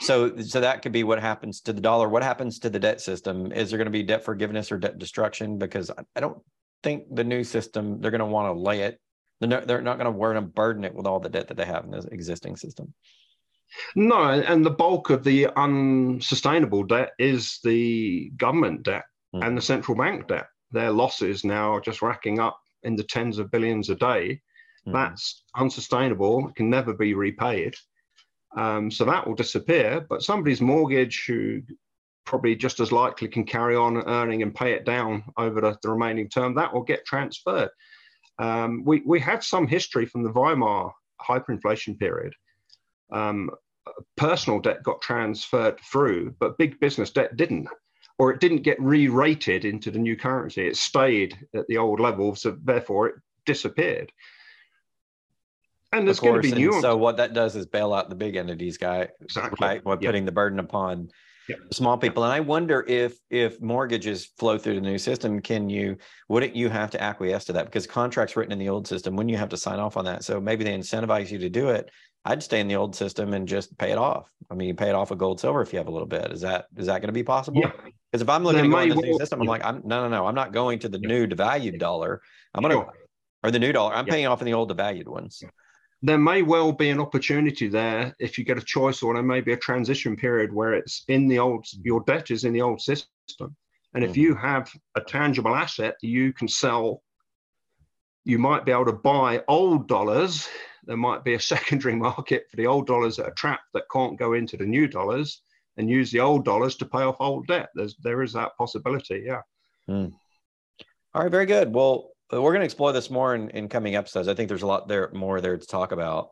So, 0.00 0.36
so 0.36 0.60
that 0.60 0.82
could 0.82 0.92
be 0.92 1.02
what 1.02 1.20
happens 1.20 1.60
to 1.62 1.72
the 1.72 1.80
dollar. 1.80 2.08
What 2.08 2.22
happens 2.22 2.60
to 2.60 2.70
the 2.70 2.78
debt 2.78 3.00
system? 3.00 3.50
Is 3.50 3.70
there 3.70 3.78
going 3.78 3.86
to 3.86 3.90
be 3.90 4.04
debt 4.04 4.24
forgiveness 4.24 4.70
or 4.70 4.78
debt 4.78 4.98
destruction? 4.98 5.58
Because 5.58 5.90
I 6.14 6.20
don't 6.20 6.40
think 6.82 7.14
the 7.14 7.24
new 7.24 7.44
system 7.44 8.00
they're 8.00 8.10
going 8.10 8.20
to 8.20 8.26
want 8.26 8.54
to 8.54 8.60
lay 8.60 8.82
it. 8.82 9.00
They're 9.40 9.48
not, 9.48 9.66
they're 9.66 9.82
not 9.82 9.98
going 9.98 10.12
to 10.12 10.18
want 10.18 10.36
to 10.36 10.42
burden 10.42 10.84
it 10.84 10.94
with 10.94 11.06
all 11.06 11.20
the 11.20 11.28
debt 11.28 11.48
that 11.48 11.56
they 11.56 11.64
have 11.64 11.84
in 11.84 11.90
the 11.92 12.06
existing 12.10 12.56
system. 12.56 12.92
No, 13.94 14.22
and 14.22 14.64
the 14.64 14.70
bulk 14.70 15.10
of 15.10 15.24
the 15.24 15.48
unsustainable 15.56 16.84
debt 16.84 17.12
is 17.18 17.60
the 17.62 18.30
government 18.36 18.82
debt 18.82 19.04
mm. 19.34 19.46
and 19.46 19.56
the 19.56 19.62
central 19.62 19.96
bank 19.96 20.28
debt. 20.28 20.46
Their 20.72 20.90
losses 20.90 21.44
now 21.44 21.74
are 21.74 21.80
just 21.80 22.02
racking 22.02 22.40
up 22.40 22.58
in 22.82 22.96
the 22.96 23.04
tens 23.04 23.38
of 23.38 23.50
billions 23.50 23.90
a 23.90 23.94
day. 23.94 24.40
Mm. 24.86 24.92
That's 24.92 25.44
unsustainable, 25.56 26.48
it 26.48 26.56
can 26.56 26.70
never 26.70 26.94
be 26.94 27.14
repaid. 27.14 27.74
Um, 28.56 28.90
so 28.90 29.04
that 29.04 29.26
will 29.26 29.34
disappear. 29.34 30.04
But 30.08 30.22
somebody's 30.22 30.60
mortgage 30.60 31.24
who 31.26 31.62
probably 32.28 32.54
just 32.54 32.78
as 32.78 32.92
likely 32.92 33.26
can 33.26 33.42
carry 33.42 33.74
on 33.74 33.96
earning 34.06 34.42
and 34.42 34.54
pay 34.54 34.72
it 34.72 34.84
down 34.84 35.24
over 35.38 35.62
the, 35.62 35.78
the 35.82 35.88
remaining 35.88 36.28
term, 36.28 36.54
that 36.54 36.72
will 36.72 36.82
get 36.82 37.06
transferred. 37.06 37.70
Um, 38.38 38.84
we, 38.84 39.02
we 39.06 39.18
have 39.20 39.42
some 39.42 39.66
history 39.66 40.04
from 40.04 40.22
the 40.22 40.30
Weimar 40.30 40.92
hyperinflation 41.26 41.98
period. 41.98 42.34
Um, 43.10 43.50
personal 44.16 44.60
debt 44.60 44.82
got 44.82 45.00
transferred 45.00 45.80
through, 45.90 46.34
but 46.38 46.58
big 46.58 46.78
business 46.78 47.10
debt 47.10 47.34
didn't, 47.38 47.66
or 48.18 48.30
it 48.30 48.40
didn't 48.40 48.62
get 48.62 48.78
re 48.78 49.08
rated 49.08 49.64
into 49.64 49.90
the 49.90 49.98
new 49.98 50.14
currency. 50.14 50.66
It 50.66 50.76
stayed 50.76 51.34
at 51.54 51.66
the 51.66 51.78
old 51.78 51.98
level, 51.98 52.34
so 52.34 52.58
therefore 52.62 53.06
it 53.08 53.14
disappeared. 53.46 54.12
And 55.92 56.06
there's 56.06 56.20
going 56.20 56.42
to 56.42 56.50
be 56.50 56.52
nuance. 56.52 56.82
So 56.82 56.98
what 56.98 57.16
that 57.16 57.32
does 57.32 57.56
is 57.56 57.64
bail 57.64 57.94
out 57.94 58.10
the 58.10 58.14
big 58.14 58.36
entities, 58.36 58.76
guy, 58.76 59.08
exactly. 59.22 59.66
right? 59.66 59.80
Yeah. 59.86 59.94
putting 59.94 60.26
the 60.26 60.32
burden 60.32 60.58
upon 60.58 61.10
Yeah. 61.48 61.56
small 61.72 61.96
people. 61.96 62.24
And 62.24 62.32
I 62.32 62.40
wonder 62.40 62.84
if 62.86 63.18
if 63.30 63.60
mortgages 63.60 64.26
flow 64.38 64.58
through 64.58 64.74
the 64.74 64.80
new 64.80 64.98
system, 64.98 65.40
can 65.40 65.70
you 65.70 65.96
wouldn't 66.28 66.54
you 66.54 66.68
have 66.68 66.90
to 66.90 67.02
acquiesce 67.02 67.46
to 67.46 67.52
that 67.54 67.66
because 67.66 67.86
contracts 67.86 68.36
written 68.36 68.52
in 68.52 68.58
the 68.58 68.68
old 68.68 68.86
system 68.86 69.16
when 69.16 69.28
you 69.28 69.36
have 69.36 69.48
to 69.50 69.56
sign 69.56 69.78
off 69.78 69.96
on 69.96 70.04
that? 70.04 70.24
So 70.24 70.40
maybe 70.40 70.64
they 70.64 70.76
incentivize 70.76 71.30
you 71.30 71.38
to 71.38 71.48
do 71.48 71.70
it. 71.70 71.90
I'd 72.24 72.42
stay 72.42 72.60
in 72.60 72.68
the 72.68 72.76
old 72.76 72.94
system 72.94 73.32
and 73.32 73.48
just 73.48 73.76
pay 73.78 73.90
it 73.90 73.98
off. 73.98 74.30
I 74.50 74.54
mean, 74.54 74.68
you 74.68 74.74
pay 74.74 74.90
it 74.90 74.94
off 74.94 75.08
with 75.10 75.18
gold, 75.18 75.40
silver 75.40 75.62
if 75.62 75.72
you 75.72 75.78
have 75.78 75.88
a 75.88 75.90
little 75.90 76.06
bit. 76.06 76.30
Is 76.32 76.42
that 76.42 76.66
is 76.76 76.86
that 76.86 77.00
going 77.00 77.08
to 77.08 77.12
be 77.12 77.22
possible? 77.22 77.60
Yeah. 77.62 77.70
Because 78.10 78.22
if 78.22 78.28
I'm 78.28 78.44
looking 78.44 78.64
at 78.66 78.70
going 78.70 78.88
to 78.90 78.94
the 78.94 79.00
new 79.02 79.18
system, 79.18 79.40
I'm 79.40 79.46
yeah. 79.46 79.50
like, 79.50 79.64
I'm 79.64 79.82
no, 79.84 80.02
no, 80.02 80.08
no. 80.08 80.26
I'm 80.26 80.34
not 80.34 80.52
going 80.52 80.78
to 80.80 80.88
the 80.88 80.98
new 80.98 81.26
devalued 81.26 81.78
dollar. 81.78 82.20
I'm 82.54 82.62
gonna 82.62 82.86
or 83.42 83.50
the 83.50 83.58
new 83.58 83.72
dollar. 83.72 83.94
I'm 83.94 84.06
Yeah. 84.06 84.12
paying 84.12 84.26
off 84.26 84.42
in 84.42 84.46
the 84.46 84.54
old 84.54 84.70
devalued 84.74 85.08
ones. 85.08 85.42
There 86.02 86.18
may 86.18 86.42
well 86.42 86.72
be 86.72 86.90
an 86.90 87.00
opportunity 87.00 87.68
there 87.68 88.14
if 88.20 88.38
you 88.38 88.44
get 88.44 88.58
a 88.58 88.62
choice 88.62 89.02
or 89.02 89.14
there 89.14 89.22
may 89.22 89.40
be 89.40 89.52
a 89.52 89.56
transition 89.56 90.16
period 90.16 90.52
where 90.52 90.74
it's 90.74 91.04
in 91.08 91.26
the 91.26 91.38
old 91.38 91.66
your 91.82 92.02
debt 92.04 92.30
is 92.30 92.44
in 92.44 92.52
the 92.52 92.62
old 92.62 92.80
system. 92.80 93.56
And 93.94 94.04
if 94.04 94.12
Mhm. 94.12 94.16
you 94.16 94.34
have 94.36 94.70
a 94.94 95.00
tangible 95.00 95.54
asset 95.54 95.96
you 96.02 96.32
can 96.32 96.48
sell 96.48 97.02
you 98.24 98.38
might 98.38 98.64
be 98.66 98.72
able 98.72 98.84
to 98.84 98.92
buy 98.92 99.42
old 99.48 99.88
dollars. 99.88 100.48
There 100.84 100.98
might 100.98 101.24
be 101.24 101.34
a 101.34 101.40
secondary 101.54 101.96
market 101.96 102.46
for 102.50 102.56
the 102.56 102.66
old 102.66 102.86
dollars 102.86 103.16
that 103.16 103.26
are 103.26 103.34
trapped 103.34 103.72
that 103.72 103.90
can't 103.90 104.18
go 104.18 104.34
into 104.34 104.56
the 104.56 104.66
new 104.66 104.86
dollars 104.86 105.42
and 105.78 105.88
use 105.88 106.10
the 106.10 106.20
old 106.20 106.44
dollars 106.44 106.76
to 106.76 106.86
pay 106.86 106.98
off 107.02 107.16
old 107.20 107.46
debt. 107.46 107.70
There's 107.74 107.96
there 107.96 108.22
is 108.22 108.34
that 108.34 108.56
possibility 108.56 109.24
yeah. 109.26 109.42
All 111.14 111.22
right, 111.22 111.30
very 111.30 111.46
good. 111.46 111.74
Well, 111.74 112.10
we're 112.30 112.52
going 112.52 112.60
to 112.60 112.66
explore 112.66 112.92
this 112.92 113.10
more 113.10 113.34
in, 113.34 113.50
in 113.50 113.68
coming 113.68 113.96
episodes. 113.96 114.28
I 114.28 114.34
think 114.34 114.48
there's 114.48 114.62
a 114.62 114.66
lot 114.66 114.88
there 114.88 115.10
more 115.12 115.40
there 115.40 115.56
to 115.56 115.66
talk 115.66 115.92
about. 115.92 116.30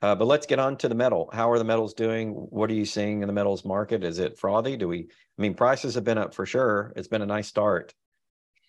Uh, 0.00 0.14
but 0.14 0.26
let's 0.26 0.46
get 0.46 0.60
on 0.60 0.76
to 0.76 0.88
the 0.88 0.94
metal. 0.94 1.28
How 1.32 1.50
are 1.50 1.58
the 1.58 1.64
metals 1.64 1.92
doing? 1.92 2.30
What 2.30 2.70
are 2.70 2.74
you 2.74 2.84
seeing 2.84 3.22
in 3.22 3.26
the 3.26 3.32
metals 3.32 3.64
market? 3.64 4.04
Is 4.04 4.20
it 4.20 4.38
frothy? 4.38 4.76
Do 4.76 4.86
we? 4.86 5.08
I 5.38 5.42
mean, 5.42 5.54
prices 5.54 5.94
have 5.94 6.04
been 6.04 6.18
up 6.18 6.34
for 6.34 6.46
sure. 6.46 6.92
It's 6.94 7.08
been 7.08 7.22
a 7.22 7.26
nice 7.26 7.48
start 7.48 7.94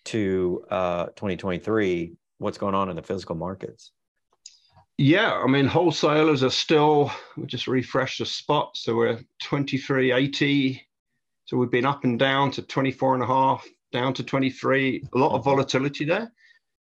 to 0.06 0.64
uh, 0.70 1.06
2023. 1.06 2.14
What's 2.38 2.58
going 2.58 2.74
on 2.74 2.90
in 2.90 2.96
the 2.96 3.02
physical 3.02 3.36
markets? 3.36 3.92
Yeah, 4.98 5.32
I 5.32 5.46
mean, 5.46 5.66
wholesalers 5.66 6.42
are 6.42 6.50
still, 6.50 7.10
we 7.36 7.46
just 7.46 7.66
refreshed 7.66 8.18
the 8.18 8.26
spot. 8.26 8.76
So 8.76 8.94
we're 8.96 9.16
2380. 9.40 10.86
So 11.46 11.56
we've 11.56 11.70
been 11.70 11.86
up 11.86 12.04
and 12.04 12.18
down 12.18 12.50
to 12.52 12.62
24 12.62 13.14
and 13.14 13.22
a 13.22 13.26
half, 13.26 13.66
down 13.92 14.14
to 14.14 14.24
23. 14.24 15.04
A 15.14 15.18
lot 15.18 15.32
of 15.32 15.44
volatility 15.44 16.04
there, 16.04 16.30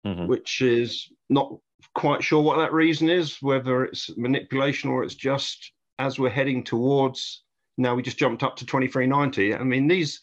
Mhm. 0.05 0.27
which 0.27 0.61
is 0.61 1.11
not 1.29 1.51
quite 1.93 2.23
sure 2.23 2.41
what 2.41 2.57
that 2.57 2.73
reason 2.73 3.09
is, 3.09 3.41
whether 3.41 3.85
it's 3.85 4.15
manipulation 4.17 4.89
or 4.89 5.03
it's 5.03 5.15
just 5.15 5.71
as 5.97 6.19
we're 6.19 6.29
heading 6.29 6.63
towards, 6.63 7.43
now 7.77 7.95
we 7.95 8.01
just 8.01 8.17
jumped 8.17 8.43
up 8.43 8.55
to 8.57 8.65
2390. 8.65 9.55
I 9.55 9.63
mean, 9.63 9.87
these, 9.87 10.21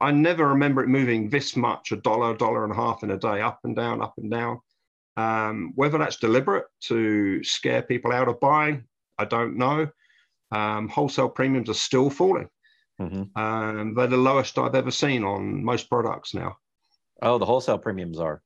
I 0.00 0.12
never 0.12 0.48
remember 0.48 0.82
it 0.82 0.88
moving 0.88 1.28
this 1.28 1.56
much, 1.56 1.92
a 1.92 1.96
dollar, 1.96 2.32
a 2.32 2.38
dollar 2.38 2.64
and 2.64 2.72
a 2.72 2.76
half 2.76 3.02
in 3.02 3.10
a 3.10 3.18
day, 3.18 3.40
up 3.40 3.60
and 3.64 3.74
down, 3.76 4.00
up 4.00 4.14
and 4.16 4.30
down. 4.30 4.60
Um, 5.16 5.72
whether 5.74 5.98
that's 5.98 6.16
deliberate 6.16 6.66
to 6.82 7.42
scare 7.42 7.82
people 7.82 8.12
out 8.12 8.28
of 8.28 8.38
buying, 8.38 8.84
I 9.18 9.24
don't 9.24 9.56
know. 9.56 9.88
Um, 10.52 10.88
wholesale 10.88 11.28
premiums 11.28 11.68
are 11.68 11.74
still 11.74 12.08
falling. 12.10 12.48
Mhm. 13.00 13.36
Um, 13.36 13.94
they're 13.94 14.06
the 14.06 14.16
lowest 14.16 14.56
I've 14.58 14.74
ever 14.76 14.90
seen 14.92 15.24
on 15.24 15.64
most 15.64 15.88
products 15.90 16.34
now. 16.34 16.56
Oh, 17.20 17.38
the 17.38 17.46
wholesale 17.46 17.78
premiums 17.78 18.20
are. 18.20 18.42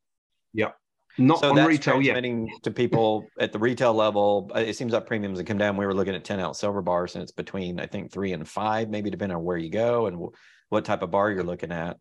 Not 1.18 1.40
so 1.40 1.50
on 1.50 1.56
that's 1.56 1.68
retail 1.68 2.00
yet. 2.00 2.14
to 2.62 2.70
people 2.70 3.26
at 3.38 3.52
the 3.52 3.58
retail 3.58 3.92
level. 3.92 4.50
uh, 4.56 4.60
It 4.60 4.76
seems 4.76 4.94
like 4.94 5.06
premiums 5.06 5.38
have 5.38 5.46
come 5.46 5.58
down. 5.58 5.76
We 5.76 5.84
were 5.84 5.92
looking 5.92 6.14
at 6.14 6.24
10 6.24 6.40
ounce 6.40 6.58
silver 6.60 6.80
bars, 6.80 7.14
and 7.14 7.22
it's 7.22 7.32
between 7.32 7.78
I 7.78 7.86
think 7.86 8.10
three 8.10 8.32
and 8.32 8.48
five, 8.48 8.88
maybe 8.88 9.10
depending 9.10 9.36
on 9.36 9.44
where 9.44 9.58
you 9.58 9.68
go 9.68 10.06
and 10.06 10.16
wh- 10.16 10.72
what 10.72 10.86
type 10.86 11.02
of 11.02 11.10
bar 11.10 11.30
you're 11.30 11.44
looking 11.44 11.70
at. 11.70 11.98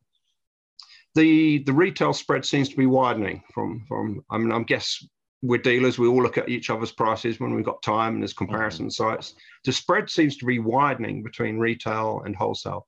The 1.15 1.57
the 1.65 1.73
retail 1.73 2.13
spread 2.13 2.45
seems 2.45 2.69
to 2.69 2.77
be 2.77 2.85
widening 2.85 3.43
from 3.53 3.83
from. 3.87 4.23
I 4.29 4.37
mean, 4.37 4.51
I 4.53 4.63
guess 4.63 5.05
we're 5.41 5.57
dealers. 5.61 5.99
We 5.99 6.07
all 6.07 6.23
look 6.23 6.37
at 6.37 6.47
each 6.47 6.69
other's 6.69 6.93
prices 6.93 7.39
when 7.39 7.53
we've 7.53 7.65
got 7.65 7.81
time, 7.83 8.13
and 8.13 8.23
there's 8.23 8.33
comparison 8.33 8.89
sites. 8.89 9.33
The 9.65 9.73
spread 9.73 10.09
seems 10.09 10.37
to 10.37 10.45
be 10.45 10.59
widening 10.59 11.21
between 11.21 11.57
retail 11.57 12.21
and 12.25 12.33
wholesale. 12.33 12.87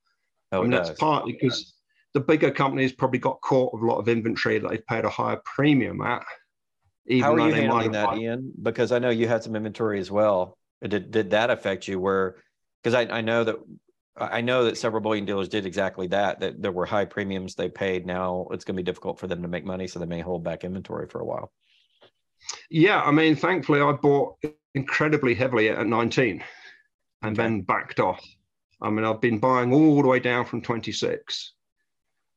Oh, 0.53 0.59
I 0.59 0.61
mean, 0.61 0.71
that's 0.71 0.91
partly 0.99 1.33
because 1.33 1.73
the 2.13 2.19
bigger 2.19 2.51
companies 2.51 2.91
probably 2.91 3.19
got 3.19 3.41
caught 3.41 3.73
with 3.73 3.83
a 3.83 3.85
lot 3.85 3.97
of 3.97 4.07
inventory 4.07 4.59
that 4.59 4.69
they've 4.69 4.85
paid 4.87 5.05
a 5.05 5.09
higher 5.09 5.41
premium 5.43 6.01
at. 6.01 6.23
Even 7.07 7.23
How 7.23 7.33
are 7.33 7.39
you 7.47 7.53
they 7.53 7.61
handling 7.61 7.91
that, 7.91 8.17
Ian? 8.17 8.53
Because 8.61 8.91
I 8.91 8.99
know 8.99 9.09
you 9.09 9.27
had 9.27 9.43
some 9.43 9.55
inventory 9.55 9.99
as 9.99 10.09
well. 10.09 10.57
Did 10.81 11.11
did 11.11 11.31
that 11.31 11.49
affect 11.49 11.87
you? 11.87 11.99
Where 11.99 12.37
because 12.81 12.93
I, 12.93 13.17
I 13.17 13.21
know 13.21 13.43
that 13.43 13.55
I 14.15 14.41
know 14.41 14.65
that 14.65 14.77
several 14.77 15.01
bullion 15.01 15.25
dealers 15.25 15.49
did 15.49 15.65
exactly 15.65 16.07
that. 16.07 16.39
That 16.39 16.61
there 16.61 16.71
were 16.71 16.85
high 16.85 17.05
premiums 17.05 17.55
they 17.55 17.67
paid. 17.67 18.05
Now 18.05 18.47
it's 18.51 18.63
going 18.63 18.75
to 18.75 18.81
be 18.81 18.85
difficult 18.85 19.19
for 19.19 19.27
them 19.27 19.41
to 19.41 19.47
make 19.47 19.65
money, 19.65 19.87
so 19.87 19.99
they 19.99 20.05
may 20.05 20.21
hold 20.21 20.43
back 20.43 20.63
inventory 20.63 21.07
for 21.07 21.19
a 21.19 21.25
while. 21.25 21.51
Yeah, 22.69 23.01
I 23.01 23.11
mean, 23.11 23.35
thankfully, 23.35 23.81
I 23.81 23.91
bought 23.93 24.35
incredibly 24.75 25.33
heavily 25.33 25.69
at 25.69 25.85
19 25.85 26.43
and 27.21 27.35
then 27.35 27.61
backed 27.61 27.99
off. 27.99 28.23
I 28.81 28.89
mean, 28.89 29.05
I've 29.05 29.21
been 29.21 29.39
buying 29.39 29.73
all 29.73 30.01
the 30.01 30.07
way 30.07 30.19
down 30.19 30.45
from 30.45 30.61
26. 30.61 31.53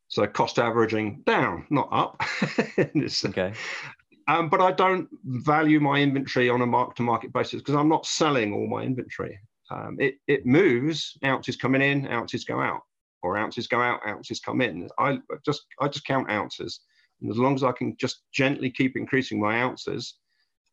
So 0.09 0.27
cost 0.27 0.59
averaging 0.59 1.23
down, 1.27 1.67
not 1.71 1.89
up. 1.93 2.23
Okay. 3.27 3.53
um, 4.29 4.49
but 4.49 4.61
I 4.61 4.73
don't 4.73 5.09
value 5.25 5.81
my 5.81 5.99
inventory 6.01 6.49
on 6.49 6.63
a 6.63 6.67
mark 6.67 6.95
to 6.97 7.03
market 7.03 7.33
basis 7.33 7.61
because 7.61 7.75
I'm 7.75 7.89
not 7.89 8.07
selling 8.07 8.53
all 8.53 8.69
my 8.69 8.83
inventory. 8.83 9.39
Um, 9.71 9.97
it, 9.99 10.15
it 10.29 10.47
moves, 10.47 11.19
ounces 11.25 11.57
coming 11.57 11.83
in, 11.83 12.07
ounces 12.09 12.45
go 12.45 12.61
out, 12.61 12.83
or 13.23 13.37
ounces 13.37 13.67
go 13.67 13.81
out, 13.81 14.01
ounces 14.07 14.41
come 14.41 14.61
in. 14.61 14.89
I 14.99 15.19
just 15.45 15.63
I 15.81 15.89
just 15.89 16.07
count 16.07 16.31
ounces. 16.31 16.81
And 17.21 17.31
as 17.31 17.39
long 17.39 17.55
as 17.55 17.65
I 17.65 17.73
can 17.73 17.97
just 17.97 18.23
gently 18.33 18.71
keep 18.71 18.97
increasing 18.97 19.41
my 19.41 19.61
ounces, 19.61 20.15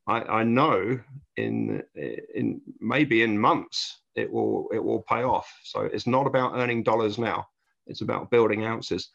I, 0.07 0.21
I 0.21 0.43
know 0.43 0.99
in 1.37 1.81
in 1.95 2.61
maybe 2.79 3.23
in 3.23 3.37
months 3.37 4.01
it 4.15 4.31
will 4.31 4.67
it 4.73 4.83
will 4.83 5.03
pay 5.03 5.23
off. 5.23 5.51
So 5.63 5.81
it's 5.81 6.07
not 6.07 6.27
about 6.27 6.55
earning 6.55 6.83
dollars 6.83 7.17
now. 7.17 7.47
It's 7.87 8.01
about 8.01 8.29
building 8.29 8.65
ounces. 8.65 9.09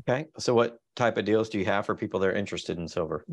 Okay. 0.00 0.26
So 0.38 0.54
what 0.54 0.78
type 0.96 1.16
of 1.16 1.24
deals 1.24 1.48
do 1.48 1.58
you 1.58 1.64
have 1.66 1.86
for 1.86 1.94
people 1.94 2.20
that 2.20 2.28
are 2.28 2.32
interested 2.36 2.78
in 2.78 2.88
silver? 2.88 3.24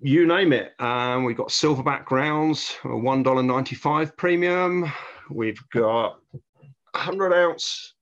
You 0.00 0.26
name 0.26 0.52
it. 0.52 0.72
Um, 0.80 1.24
we've 1.24 1.36
got 1.36 1.48
silverback 1.48 2.10
rounds, 2.10 2.76
a 2.84 2.96
one 2.96 3.22
dollar 3.22 3.42
ninety 3.42 3.74
five 3.74 4.16
premium. 4.16 4.90
We've 5.30 5.60
got 5.70 6.18
hundred 6.94 7.34
ounce 7.34 7.94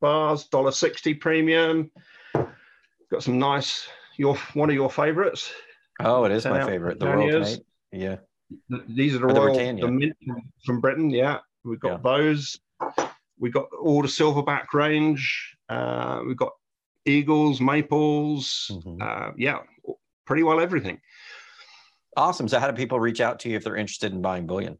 bars, 0.00 0.44
dollar 0.48 0.72
sixty 0.72 1.14
premium. 1.14 1.90
Got 2.34 3.22
some 3.22 3.38
nice 3.38 3.86
your 4.16 4.36
one 4.54 4.68
of 4.68 4.74
your 4.74 4.90
favorites. 4.90 5.52
Oh, 6.00 6.24
it 6.24 6.32
is 6.32 6.44
my 6.44 6.64
favorite. 6.66 6.98
The 6.98 7.06
Royal. 7.06 7.30
Canadian. 7.40 7.60
Yeah. 7.92 8.16
These 8.88 9.14
are 9.14 9.18
the 9.20 9.26
Or 9.26 9.32
the 9.32 9.40
Royal 9.40 9.54
Britannia. 9.54 9.84
the 9.86 9.90
mint 9.92 10.16
from- 10.26 10.42
from 10.66 10.80
Britain. 10.80 11.08
Yeah, 11.10 11.38
we've 11.64 11.80
got 11.80 11.92
Yeah. 11.92 11.98
those. 12.02 12.60
We've 13.42 13.52
got 13.52 13.66
all 13.72 14.02
the 14.02 14.08
silverback 14.08 14.72
range. 14.72 15.56
Uh, 15.68 16.22
we've 16.24 16.36
got 16.36 16.52
eagles, 17.04 17.60
maples. 17.60 18.70
Mhm. 18.72 19.02
Uh, 19.02 19.32
yeah, 19.36 19.58
pretty 20.26 20.44
well 20.44 20.60
everything. 20.60 21.00
Awesome. 22.16 22.46
So 22.46 22.60
how 22.60 22.70
do 22.70 22.76
people 22.76 23.00
reach 23.00 23.20
out 23.20 23.40
to 23.40 23.48
you 23.50 23.56
if 23.56 23.64
they're 23.64 23.76
interested 23.76 24.12
in 24.12 24.22
buying 24.22 24.46
bullion? 24.46 24.78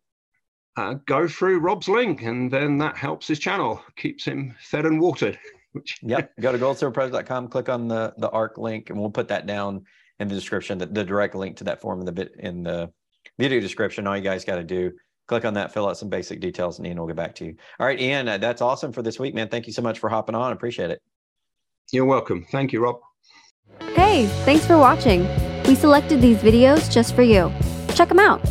Uh, 0.76 0.94
go 1.06 1.26
through 1.26 1.58
Rob's 1.58 1.88
link, 1.88 2.22
and 2.22 2.50
then 2.50 2.78
that 2.78 2.96
helps 2.96 3.26
his 3.26 3.40
channel, 3.40 3.82
keeps 3.96 4.24
him 4.24 4.54
fed 4.60 4.86
and 4.86 5.00
watered. 5.00 5.38
Which 5.72 5.98
Yep. 6.02 6.32
Go 6.40 6.52
to 6.52 6.58
goldsilverpros.com, 6.58 7.48
click 7.48 7.68
on 7.68 7.88
the 7.88 8.14
the 8.18 8.30
ARC 8.30 8.58
link, 8.58 8.90
and 8.90 8.98
we'll 8.98 9.10
put 9.10 9.26
that 9.28 9.46
down 9.46 9.84
in 10.20 10.28
the 10.28 10.36
description, 10.36 10.78
the, 10.78 10.86
the 10.86 11.04
direct 11.04 11.34
link 11.34 11.56
to 11.56 11.64
that 11.64 11.80
form 11.80 11.98
in 11.98 12.06
the 12.06 12.12
bit 12.12 12.32
in 12.38 12.62
the 12.62 12.92
video 13.40 13.58
description. 13.58 14.06
All 14.06 14.16
you 14.16 14.22
guys 14.22 14.44
got 14.44 14.56
to 14.56 14.64
do, 14.64 14.92
click 15.26 15.44
on 15.44 15.54
that, 15.54 15.72
fill 15.72 15.88
out 15.88 15.96
some 15.96 16.08
basic 16.08 16.40
details, 16.40 16.78
and 16.78 16.86
Ian 16.86 16.98
will 16.98 17.06
get 17.06 17.16
back 17.16 17.34
to 17.36 17.44
you. 17.46 17.56
All 17.78 17.86
right, 17.86 18.00
Ian, 18.00 18.28
uh, 18.28 18.38
that's 18.38 18.60
awesome 18.60 18.92
for 18.92 19.02
this 19.02 19.18
week, 19.18 19.34
man. 19.34 19.48
Thank 19.48 19.66
you 19.66 19.72
so 19.72 19.82
much 19.82 19.98
for 19.98 20.08
hopping 20.08 20.34
on. 20.34 20.52
Appreciate 20.52 20.90
it. 20.90 21.00
you're 21.92 22.04
welcome. 22.04 22.44
Thank 22.50 22.72
you, 22.72 22.80
Rob. 22.80 23.00
Hey, 23.94 24.26
thanks 24.44 24.66
for 24.66 24.78
watching. 24.78 25.28
We 25.66 25.74
selected 25.74 26.20
these 26.20 26.38
videos 26.38 26.90
just 26.90 27.14
for 27.14 27.22
you. 27.22 27.52
Check 27.94 28.08
them 28.08 28.18
out. 28.18 28.44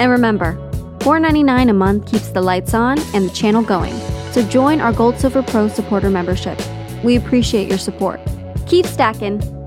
And 0.00 0.10
remember, 0.10 0.54
$4.99 1.00 1.70
a 1.70 1.72
month 1.72 2.10
keeps 2.10 2.28
the 2.28 2.40
lights 2.40 2.74
on 2.74 2.98
and 3.14 3.28
the 3.28 3.34
channel 3.34 3.62
going. 3.62 3.94
So 4.32 4.42
join 4.48 4.80
our 4.80 4.92
Gold 4.92 5.18
Silver 5.18 5.42
Pro 5.42 5.68
supporter 5.68 6.10
membership. 6.10 6.60
We 7.02 7.16
appreciate 7.16 7.68
your 7.68 7.78
support. 7.78 8.20
Keep 8.66 8.86
stacking. 8.86 9.57